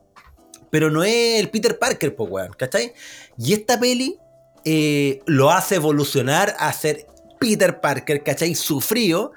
[0.72, 2.94] pero no es el Peter Parker, pues, weón, ¿cachai?
[3.38, 4.18] Y esta peli
[4.66, 7.06] eh, lo hace evolucionar a ser
[7.40, 8.56] Peter Parker, ¿cachai?
[8.56, 9.34] Sufrido,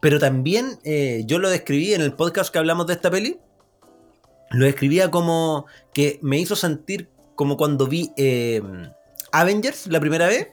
[0.00, 3.38] pero también eh, yo lo describí en el podcast que hablamos de esta peli,
[4.50, 8.60] lo describía como que me hizo sentir como cuando vi eh,
[9.32, 10.48] Avengers la primera vez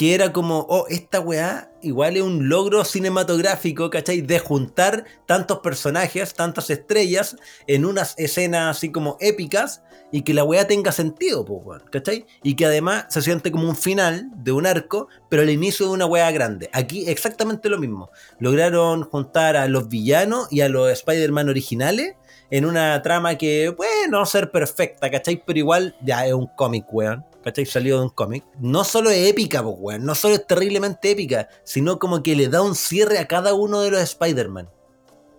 [0.00, 4.22] que era como, oh, esta weá igual es un logro cinematográfico, ¿cachai?
[4.22, 7.36] De juntar tantos personajes, tantas estrellas
[7.66, 12.24] en unas escenas así como épicas y que la weá tenga sentido, pues, ¿cachai?
[12.42, 15.92] Y que además se siente como un final de un arco, pero el inicio de
[15.92, 16.70] una weá grande.
[16.72, 18.08] Aquí exactamente lo mismo.
[18.38, 22.14] Lograron juntar a los villanos y a los Spider-Man originales
[22.50, 25.42] en una trama que puede no ser perfecta, ¿cachai?
[25.44, 27.22] Pero igual ya es un cómic, weón.
[27.42, 27.66] ¿Cachai?
[27.66, 28.44] Salido de un cómic.
[28.58, 30.04] No solo es épica, pues, weón.
[30.04, 33.80] No solo es terriblemente épica, sino como que le da un cierre a cada uno
[33.80, 34.68] de los Spider-Man.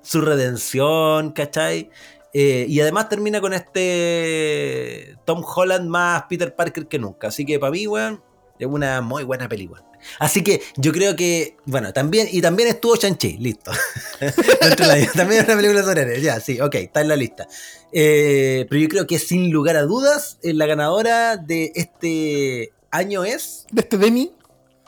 [0.01, 1.89] Su redención, ¿cachai?
[2.33, 7.27] Eh, y además termina con este Tom Holland más Peter Parker que nunca.
[7.27, 8.23] Así que para mí, weón,
[8.57, 9.83] es una muy buena película.
[10.19, 13.71] Así que yo creo que, bueno, también, y también estuvo Shang-Chi, listo.
[15.15, 17.47] también es una película sobre ya, sí, ok, está en la lista.
[17.91, 23.23] Eh, pero yo creo que sin lugar a dudas, eh, la ganadora de este año
[23.23, 23.65] es.
[23.71, 24.33] De este Demi.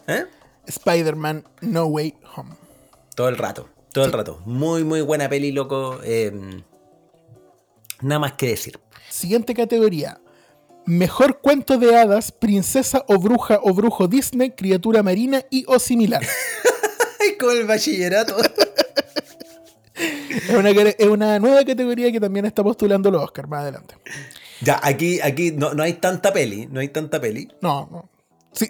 [0.07, 0.26] ¿Eh?
[0.66, 2.55] Spider-Man No Way Home.
[3.16, 4.41] Todo el rato, todo el rato.
[4.45, 5.99] Muy, muy buena peli, loco.
[6.03, 6.64] Em,
[8.01, 8.80] nada más que decir.
[9.09, 10.20] Siguiente categoría.
[10.86, 16.22] Mejor cuento de hadas, princesa o bruja o brujo Disney, criatura marina y o similar.
[17.40, 18.36] Como el bachillerato.
[19.96, 23.96] es, una, nueva categoría que también está postulando los Oscar más adelante.
[24.62, 27.50] Ya, aquí, aquí no, no hay tanta peli, no hay tanta peli.
[27.62, 28.10] No, no.
[28.52, 28.70] Sí,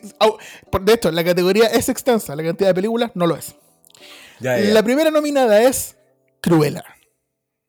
[0.82, 3.56] de hecho, la categoría es extensa, la cantidad de películas no lo es.
[4.40, 5.96] La primera nominada es
[6.42, 6.84] Cruella.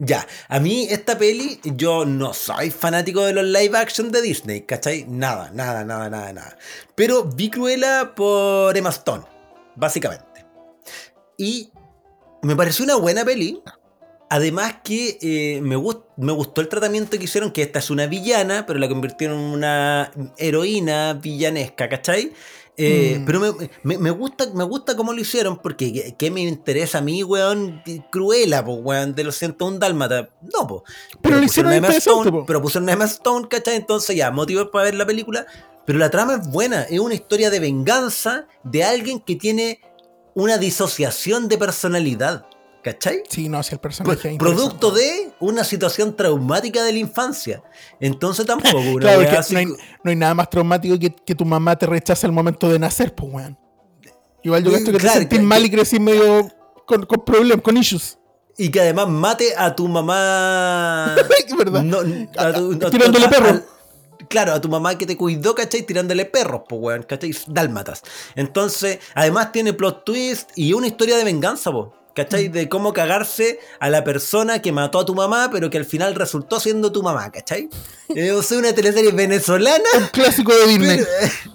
[0.01, 4.63] Ya, a mí esta peli, yo no soy fanático de los live action de Disney,
[4.63, 5.05] ¿cachai?
[5.09, 6.59] Nada, nada, nada, nada, nada.
[6.97, 9.23] Pero vi Cruella por Emma Stone,
[9.77, 10.45] básicamente.
[11.39, 11.71] Y
[12.43, 13.63] me pareció una buena peli.
[14.31, 15.77] Además que eh, me,
[16.17, 19.45] me gustó el tratamiento que hicieron, que esta es una villana, pero la convirtieron en
[19.45, 22.33] una heroína villanesca, ¿cachai?
[22.77, 23.25] Eh, mm.
[23.25, 23.41] Pero
[23.85, 27.83] me, gusta, me gusta cómo lo hicieron, porque ¿qué, me interesa a mí, weón?
[28.11, 30.31] Cruela, pues, weón, de los 101 Dálmata.
[30.53, 30.83] No, pues.
[31.23, 33.77] Pero, lo hicieron Emma Stone, Pero pusieron a Emma Stone, ¿cachai?
[33.77, 35.47] Entonces ya, motivo para ver la película.
[35.85, 39.81] Pero la trama es buena, es una historia de venganza de alguien que tiene
[40.35, 42.47] una disociación de personalidad.
[42.85, 43.23] ¿Cachai?
[43.31, 47.63] Sí, no, si el personaje Producto de una situación traumática de la infancia.
[47.99, 48.77] Entonces tampoco.
[49.01, 52.79] claro, no, hay, nada más traumático que, que tu mamá te rechace al momento de
[52.79, 53.59] nacer, pues, weón.
[54.43, 56.47] Igual yo esto que te sentís mal y crecí medio
[56.85, 58.19] con, con problemas, con issues.
[58.59, 61.17] Y que además mate a tu mamá.
[61.57, 61.83] ¿Verdad?
[61.83, 62.01] No,
[62.37, 63.63] a tirándole perros.
[64.29, 65.85] Claro, a tu mamá que te cuidó, ¿cachai?
[65.87, 67.35] Tirándole perros, pues, weón, ¿cachai?
[67.47, 68.03] Dálmatas.
[68.35, 71.89] Entonces, además tiene plot twist y una historia de venganza, pues.
[72.15, 72.49] ¿Cachai?
[72.49, 76.15] De cómo cagarse a la persona que mató a tu mamá, pero que al final
[76.15, 77.69] resultó siendo tu mamá, ¿cachai?
[78.15, 79.83] Eh, o sea, una teleserie venezolana.
[79.97, 81.01] Un clásico de Disney.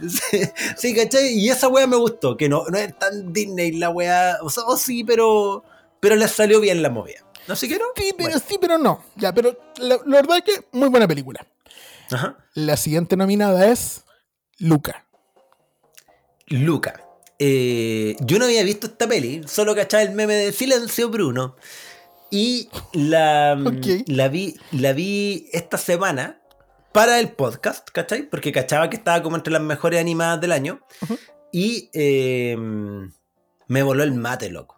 [0.77, 1.33] sí, ¿cachai?
[1.37, 4.39] Y esa weá me gustó, que no, no es tan Disney la weá.
[4.41, 5.63] O sea, sí, pero,
[5.99, 7.23] pero le salió bien la movida.
[7.47, 7.85] ¿No sé qué no?
[7.95, 9.03] Sí, pero sí, pero no.
[9.15, 11.45] Ya, pero la, la verdad es que muy buena película.
[12.11, 12.35] Ajá.
[12.55, 14.03] La siguiente nominada es
[14.57, 15.05] Luca.
[16.47, 17.08] Luca.
[17.39, 21.55] Eh, yo no había visto esta peli, solo cachaba el meme de Silencio Bruno.
[22.29, 26.41] Y la, mm, la, vi, la vi esta semana
[26.91, 28.29] para el podcast, ¿cachai?
[28.29, 30.81] Porque cachaba que estaba como entre las mejores animadas del año.
[31.51, 33.11] Y em,
[33.67, 34.77] me voló el mate, loco.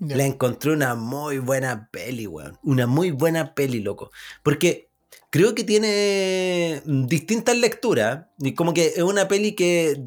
[0.00, 2.58] La encontré una muy buena peli, weón.
[2.62, 4.10] Una muy buena peli, loco.
[4.42, 4.90] Porque
[5.34, 8.26] creo que tiene mm, distintas lecturas.
[8.38, 10.00] Y como que es una peli que,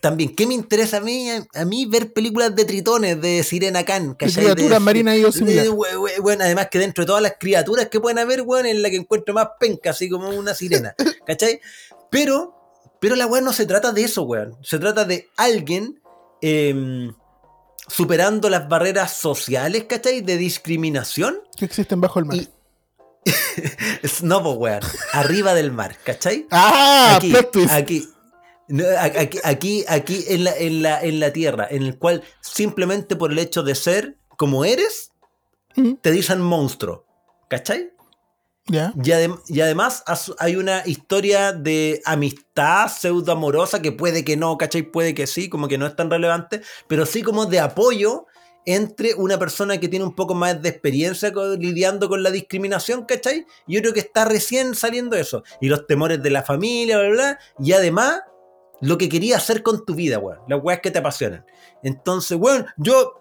[0.00, 1.28] también, ¿qué me interesa a mí?
[1.28, 4.14] A, mí ver películas de tritones, de Sirena Khan.
[4.14, 8.64] criaturas marinas y Bueno, además que dentro de todas las criaturas que pueden haber, weón,
[8.64, 10.94] es la que encuentro más penca, así como una sirena.
[11.26, 11.60] ¿Cachai?
[12.10, 12.54] Pero,
[12.98, 14.56] pero la weón no se trata de eso, weón.
[14.62, 16.00] Se trata de alguien
[16.40, 17.12] em,
[17.88, 20.22] superando las barreras sociales, ¿cachai?
[20.22, 21.40] De discriminación.
[21.58, 22.38] Que existen bajo el mar.
[24.04, 26.46] Snowboard, arriba del mar, ¿cachai?
[26.50, 27.34] Ah, aquí,
[27.70, 28.08] aquí,
[29.44, 33.38] aquí, aquí, en la, en, la, en la tierra, en el cual simplemente por el
[33.38, 35.12] hecho de ser como eres,
[36.00, 37.06] te dicen monstruo,
[37.48, 37.92] ¿cachai?
[38.68, 40.04] Y, además
[40.38, 44.82] hay una historia de amistad pseudo amorosa que puede que no, ¿cachai?
[44.82, 48.26] Puede que sí, como que no es tan relevante, pero sí como de apoyo
[48.64, 53.46] entre una persona que tiene un poco más de experiencia lidiando con la discriminación, ¿cachai?
[53.66, 55.42] Y otro que está recién saliendo eso.
[55.60, 57.38] Y los temores de la familia, bla, bla, bla.
[57.58, 58.22] Y además,
[58.80, 60.40] lo que quería hacer con tu vida, weón.
[60.48, 61.44] Las weas que te apasionan.
[61.82, 63.18] Entonces, weón, yo.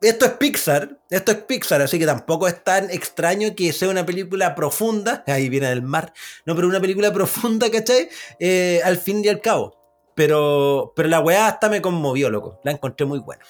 [0.00, 4.04] Esto es Pixar, esto es Pixar, así que tampoco es tan extraño que sea una
[4.04, 6.12] película profunda, ahí viene del mar,
[6.44, 8.08] no, pero una película profunda, ¿cachai?
[8.40, 9.80] Eh, al fin y al cabo.
[10.14, 12.60] Pero, pero la weá hasta me conmovió, loco.
[12.64, 13.42] La encontré muy buena.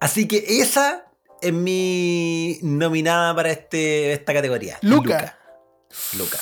[0.00, 1.06] Así que esa
[1.40, 4.78] es mi nominada para este, esta categoría.
[4.82, 5.38] Luca.
[6.18, 6.38] Luca.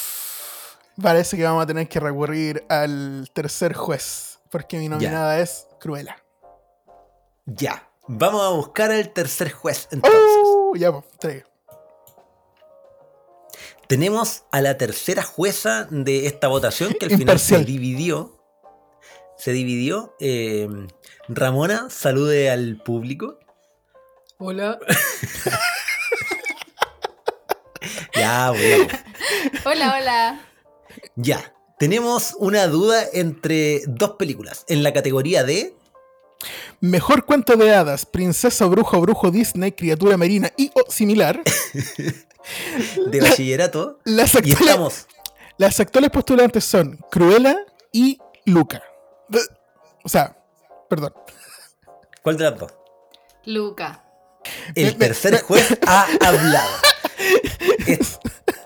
[1.00, 6.16] Parece que vamos a tener que recurrir al tercer juez, porque mi nominada es Cruella.
[7.46, 7.88] Ya.
[8.06, 10.20] Vamos a buscar al tercer juez entonces.
[10.44, 11.44] Uh, ya, pues,
[13.88, 18.38] Tenemos a la tercera jueza de esta votación que al final se dividió.
[19.36, 20.14] Se dividió.
[20.20, 20.68] Eh,
[21.28, 23.38] Ramona, salude al público.
[24.46, 24.78] Hola.
[28.14, 28.88] ya, bueno.
[29.64, 30.46] Hola, hola.
[31.16, 34.66] Ya, tenemos una duda entre dos películas.
[34.68, 35.74] En la categoría de...
[36.80, 41.40] Mejor cuento de hadas, princesa, brujo, brujo Disney, criatura marina y o similar.
[43.06, 43.98] de bachillerato.
[44.04, 45.06] las, actuales,
[45.56, 48.82] las actuales postulantes son Cruella y Luca.
[50.04, 50.36] O sea,
[50.90, 51.14] perdón.
[52.22, 52.74] ¿Cuál de las dos?
[53.46, 54.03] Luca.
[54.74, 56.70] El tercer juez ha hablado.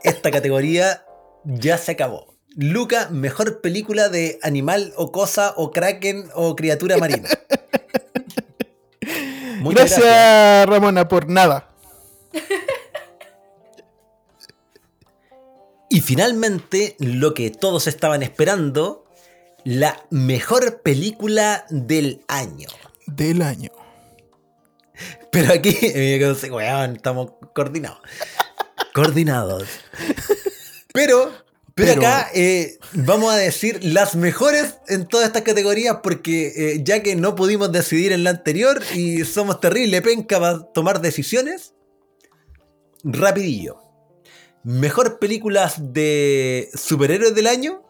[0.02, 1.04] esta categoría
[1.44, 2.34] ya se acabó.
[2.56, 7.28] Luca, mejor película de animal o cosa o kraken o criatura marina.
[15.90, 19.06] Y finalmente, lo que todos estaban esperando,
[19.64, 22.68] la mejor película del año.
[23.06, 23.70] Del año.
[25.32, 25.76] Pero aquí,
[26.50, 27.98] weón, estamos coordinados.
[28.94, 29.68] coordinados.
[30.92, 31.32] Pero,
[31.74, 36.80] pero, Pero- acá eh, vamos a decir las mejores en todas estas categorías porque eh,
[36.82, 41.74] ya que no pudimos decidir en la anterior y somos terrible penca para tomar decisiones,
[43.04, 43.76] rapidillo.
[44.64, 47.84] Mejor películas de superhéroes del año,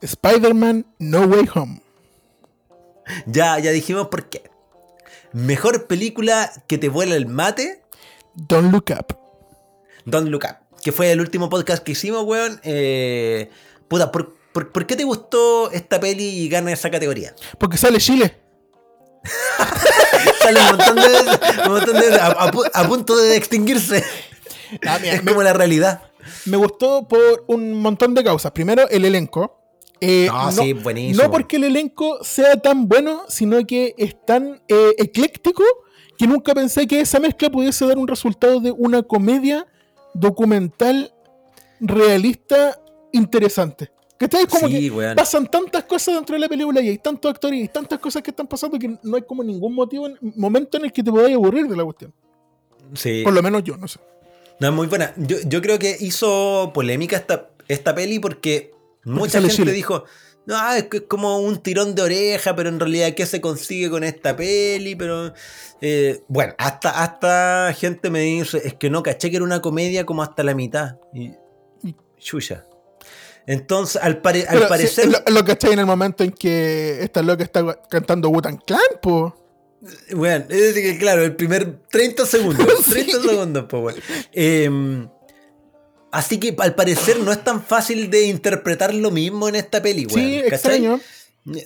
[0.00, 1.82] Spider-Man No Way Home.
[3.26, 4.42] ya, ya dijimos por qué.
[5.34, 7.82] Mejor película que te vuela el mate,
[8.34, 9.16] Don't Look Up.
[10.06, 12.60] Don't Look Up, que fue el último podcast que hicimos, weón.
[12.62, 13.50] Eh,
[13.88, 17.34] puta, ¿por, por, por qué te gustó esta peli y gana esa categoría?
[17.58, 18.40] Porque sale Chile.
[20.42, 23.36] Sale un montón de veces, un montón de veces, a, a pu- a punto de
[23.36, 24.04] extinguirse.
[24.86, 26.02] Ah, mira, Es me, como la realidad.
[26.44, 28.52] me gustó por un montón de causas.
[28.52, 29.63] Primero, el elenco.
[30.00, 31.22] Eh, No, sí, buenísimo.
[31.24, 35.62] no porque el elenco sea tan bueno, sino que es tan eh, ecléctico
[36.18, 39.66] que nunca pensé que esa mezcla pudiese dar un resultado de una comedia
[40.14, 41.12] documental
[41.80, 42.78] realista
[43.12, 43.90] interesante.
[44.48, 45.16] Como Sí, que weón.
[45.16, 48.22] pasan tantas cosas dentro de la película y hay tantos actores y hay tantas cosas
[48.22, 51.34] que están pasando que no hay como ningún motivo, momento en el que te podáis
[51.34, 52.12] aburrir de la cuestión.
[52.94, 53.22] Sí.
[53.22, 53.98] Por lo menos yo, no sé.
[54.60, 55.12] No, es muy buena.
[55.16, 58.72] Yo, yo creo que hizo polémica esta, esta peli porque
[59.04, 59.72] mucha gente Chile.
[59.72, 60.04] dijo,
[60.46, 63.88] no, es que es como un tirón de oreja, pero en realidad, ¿qué se consigue
[63.90, 64.94] con esta peli?
[64.94, 65.32] Pero,
[65.80, 70.04] eh, bueno, hasta, hasta gente me dice, es que no caché que era una comedia
[70.04, 70.96] como hasta la mitad.
[71.14, 71.32] Y,
[72.18, 72.66] chucha.
[73.46, 75.04] Entonces, al, pare- al parecer...
[75.04, 78.80] sí, lo, lo cachai en el momento en que esta loca está cantando Wutan Clan,
[79.02, 79.34] po.
[80.12, 82.66] Bueno, es decir, que claro, el primer 30 segundos.
[82.90, 83.98] 30 segundos, pues, bueno.
[84.32, 85.06] Eh,
[86.14, 90.06] así que al parecer no es tan fácil de interpretar lo mismo en esta peli,
[90.06, 90.18] weón.
[90.28, 90.54] Sí, ¿cachai?
[90.54, 91.00] extraño.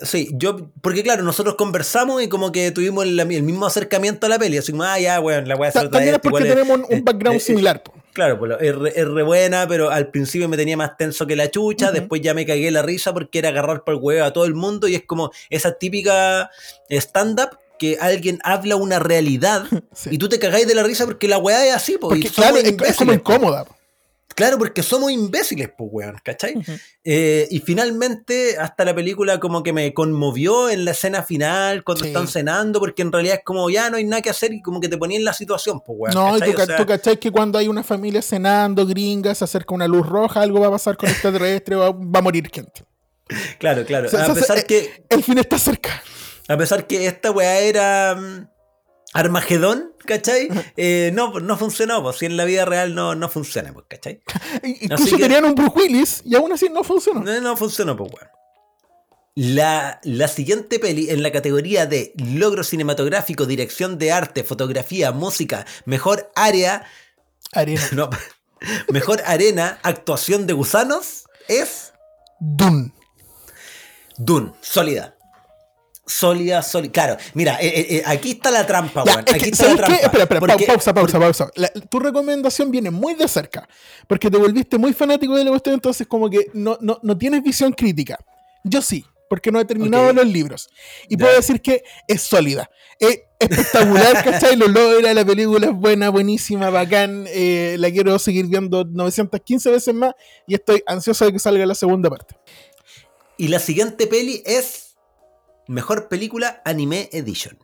[0.03, 4.29] Sí, yo, porque claro, nosotros conversamos y como que tuvimos el, el mismo acercamiento a
[4.29, 6.45] la peli, así como, ah, ya, weón, la voy a Ta- hacer También es porque
[6.47, 7.95] tenemos un, un background similar, po.
[8.13, 11.37] Claro, pues, es, re, es re buena, pero al principio me tenía más tenso que
[11.37, 14.33] la chucha, después ya me cagué la risa porque era agarrar por el huevo a
[14.33, 16.51] todo el mundo y es como esa típica
[16.91, 20.11] stand-up que alguien habla una realidad Sí.
[20.13, 22.57] y tú te cagáis de la risa porque la weá es así, po, Porque, claro,
[22.57, 23.65] es, es como incómoda.
[23.65, 23.77] po.
[24.35, 26.55] Claro, porque somos imbéciles, pues, weón, ¿cachai?
[27.03, 32.05] Eh, y finalmente, hasta la película como que me conmovió en la escena final, cuando
[32.05, 32.09] Sí.
[32.11, 34.81] están cenando, porque en realidad es como ya no hay nada que hacer y como
[34.81, 36.15] que te ponía en la situación, pues, weón.
[36.15, 39.35] No, y tú, O ca- sea, tú cachai que cuando hay una familia cenando, gringa,
[39.35, 42.49] se acerca una luz roja, algo va a pasar con extraterrestre, va, va a morir
[42.53, 42.85] gente.
[43.59, 44.07] claro, claro.
[44.07, 46.03] O sea, a o sea, pesar eh, que El fin está cerca.
[46.47, 48.49] A pesar que esta weá era mm,
[49.19, 50.49] Armagedón, ¿cachai?
[50.77, 54.21] Eh, no, no funcionó, pues si en la vida real no, no funciona, pues, ¿cachai?
[54.63, 57.21] Incluso que- tenían un Bruce Willis y aún así no funcionó.
[57.21, 58.29] No, no funcionó, pues, weón.
[59.35, 65.65] La, la siguiente peli en la categoría de logro cinematográfico, dirección de arte, fotografía, música,
[65.85, 66.85] mejor área,
[67.53, 67.83] Arena.
[67.93, 68.11] no,
[68.91, 71.93] mejor arena, actuación de gusanos, es
[72.41, 72.93] Dune.
[74.17, 75.18] Dune, sólida.
[76.09, 76.91] Sólida, sólida.
[76.93, 79.77] Claro, mira, eh, eh, eh, aquí está la trampa, Ya, es Aquí que, está la
[79.77, 79.95] trampa.
[79.97, 81.51] Espera, espera, Porque- pa- pausa, pausa, pausa.
[81.55, 83.69] La- tu recomendación viene muy de cerca,
[84.07, 87.43] porque te volviste muy fanático de la cuestión, entonces como que no, no, no tienes
[87.43, 88.19] visión crítica.
[88.65, 90.71] Yo sí, porque no he terminado los libros.
[91.09, 91.25] Y Ya.
[91.27, 92.71] puedo decir que es sólida.
[92.99, 94.57] Es espectacular, ¿cachai?
[94.57, 97.27] Lo logra, la película es buena, buenísima, bacán.
[97.29, 100.15] eh, la quiero seguir viendo 915 veces más
[100.47, 102.35] y estoy ansioso de que salga la segunda parte.
[103.37, 104.88] Y la siguiente peli es
[105.69, 107.59] Mejor Película Anime Edition.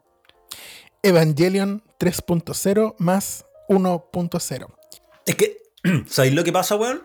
[1.03, 4.67] Evangelion 3.0 más 1.0.
[5.27, 5.57] Es que,
[6.07, 7.03] ¿sabéis lo que pasa, weón?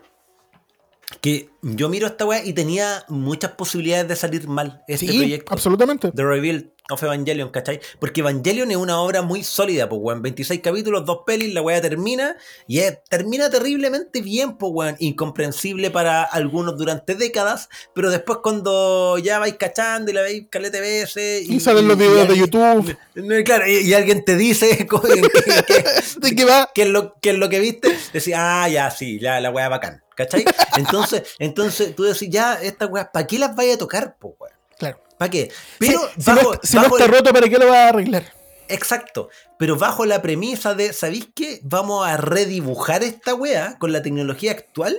[1.20, 5.52] Que yo miro esta weá y tenía muchas posibilidades de salir mal este Sí, proyecto.
[5.52, 6.12] absolutamente.
[6.12, 7.80] The Reveal of Evangelion, ¿cachai?
[7.98, 10.22] Porque Evangelion es una obra muy sólida, pues, weón.
[10.22, 12.36] 26 capítulos, dos pelis, la weá termina.
[12.66, 14.96] Y es- termina terriblemente bien, pues, weón.
[14.98, 17.68] Incomprensible para algunos durante décadas.
[17.94, 21.48] Pero después cuando ya vais cachando y la veis calete veces.
[21.48, 22.96] Y salen los videos de YouTube.
[23.14, 25.84] No, claro, y, y alguien te dice que, que-
[26.20, 26.70] ¿De qué va?
[26.74, 29.68] qué es lo, qué es lo que viste, decís, ah, ya, sí, ya, la weá
[29.68, 30.44] bacán, ¿cachai?
[30.76, 34.54] Entonces, entonces tú decís, ya, esta weá, ¿para qué las vaya a tocar, po, weón?
[34.78, 35.00] Claro.
[35.20, 35.50] ¿Para qué?
[35.50, 37.76] Sí, Pero si, bajo, no, si no bajo está el- roto, ¿para qué lo vas
[37.76, 38.32] a arreglar?
[38.68, 39.28] Exacto,
[39.58, 41.60] pero bajo la premisa de, ¿sabéis qué?
[41.62, 44.96] Vamos a redibujar esta weá con la tecnología actual.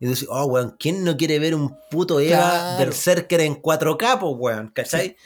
[0.00, 2.78] Y decís, oh, weón, ¿quién no quiere ver un puto Eva Claro.
[2.78, 4.68] Berserker en 4K, po, weón?
[4.68, 5.16] ¿Cachai?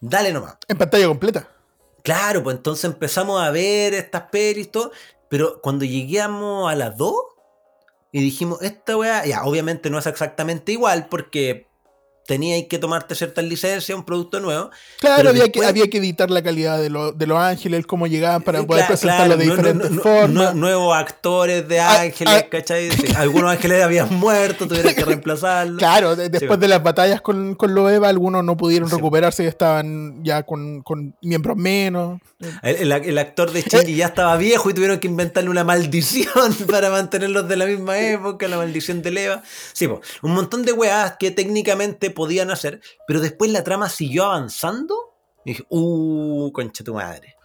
[0.00, 0.54] Dale nomás.
[0.66, 1.48] En pantalla completa.
[2.02, 4.92] Claro, pues entonces empezamos a ver estas pelis y todo,
[5.28, 7.12] pero cuando lleguemos a las 2,
[8.12, 11.66] y dijimos, esta weá, ya, obviamente no es exactamente igual porque
[12.26, 14.70] teníais que tomarte ciertas licencias, un producto nuevo.
[15.00, 18.06] Claro, había, después- que, había que editar la calidad de, lo- de los ángeles, cómo
[18.06, 20.30] llegaban para Eh, poder cla- presentarlo claro, de no- diferentes no- formas.
[20.30, 22.46] no- nuevos actores de Ah, ángeles, ah.
[22.48, 22.88] ¿cachai?
[22.90, 25.78] Sí, algunos ángeles habían muerto, tuvieron que reemplazarlos.
[25.78, 26.60] Claro, de- después bueno.
[26.60, 28.94] de las batallas con, con los Eva, algunos no pudieron Sí.
[28.96, 32.20] recuperarse y estaban ya con, con miembros menos.
[32.62, 36.30] El, el- el actor de Shinji ya estaba viejo y tuvieron que inventarle una maldición
[36.70, 39.42] para mantenerlos de la misma época, la maldición de Leva.
[39.72, 44.24] Sí, po, un montón de weas que técnicamente podían hacer, pero después la trama siguió
[44.24, 44.94] avanzando.
[45.44, 47.36] Y dije, uh, concha tu madre.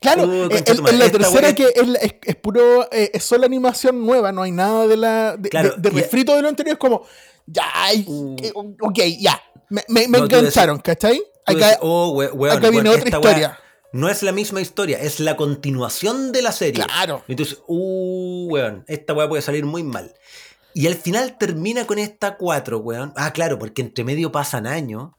[0.00, 2.36] Claro, Uh, eh, en, tu madre, en la esta tercera que es, la- es- es
[2.36, 5.96] puro, eh, es solo animación nueva, no hay nada de la de, Claro, de- de
[5.98, 7.04] y- refrito de lo anterior, es como,
[7.46, 7.64] ya,
[8.06, 8.36] Uh.
[8.42, 9.40] eh, ok, ya,
[9.70, 11.22] me, me, me No, engancharon, ¿cachai?
[11.46, 13.58] Acá, decís, oh, we- weón, acá viene otra wea historia.
[13.92, 16.84] No es la misma historia, es la continuación de la serie.
[16.84, 17.24] Claro.
[17.26, 20.12] Entonces, uh, weón, esta weá puede salir muy mal.
[20.78, 23.12] Y al final termina con esta 4, weón.
[23.16, 25.10] Ah, claro, porque entre medio pasan años.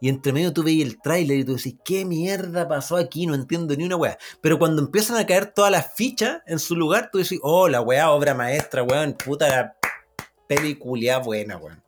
[0.00, 3.24] Y entre medio tú veis el tráiler y tú decís, ¿qué mierda pasó aquí?
[3.24, 4.18] No entiendo ni una weá.
[4.40, 7.80] Pero cuando empiezan a caer todas las fichas en su lugar, tú decís, oh, la
[7.80, 11.80] weá, obra maestra, weón, puta la buena, weón.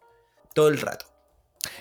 [0.55, 1.07] Todo el rato.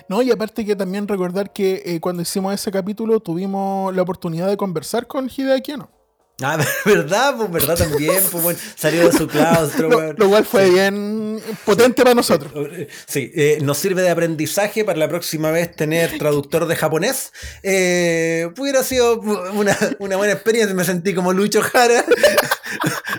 [0.09, 4.47] No, y aparte que también recordar que eh, cuando hicimos ese capítulo tuvimos la oportunidad
[4.47, 5.94] de conversar con Hideaki Anno.
[6.41, 7.35] Ah, ¿verdad?
[7.37, 12.03] Pues verdad también, pues bueno, salió de su claustro, Lo, lo cual fue bien potente
[12.03, 12.51] para nosotros.
[13.07, 17.31] Sí, eh, nos sirve de aprendizaje para la próxima vez tener traductor de japonés.
[17.63, 22.03] Eh, hubiera sido una, una buena experiencia, me sentí como Lucho Jara.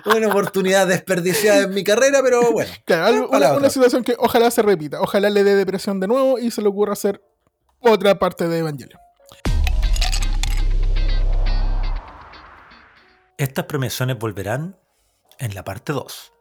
[0.05, 2.71] una oportunidad desperdiciada en mi carrera, pero bueno.
[2.85, 5.01] Claro, una, una situación que ojalá se repita.
[5.01, 7.23] Ojalá le dé depresión de nuevo y se le ocurra hacer
[7.81, 9.06] otra parte de Evangelion.
[13.39, 14.79] Estas premisiones volverán
[15.39, 16.36] en la parte 2.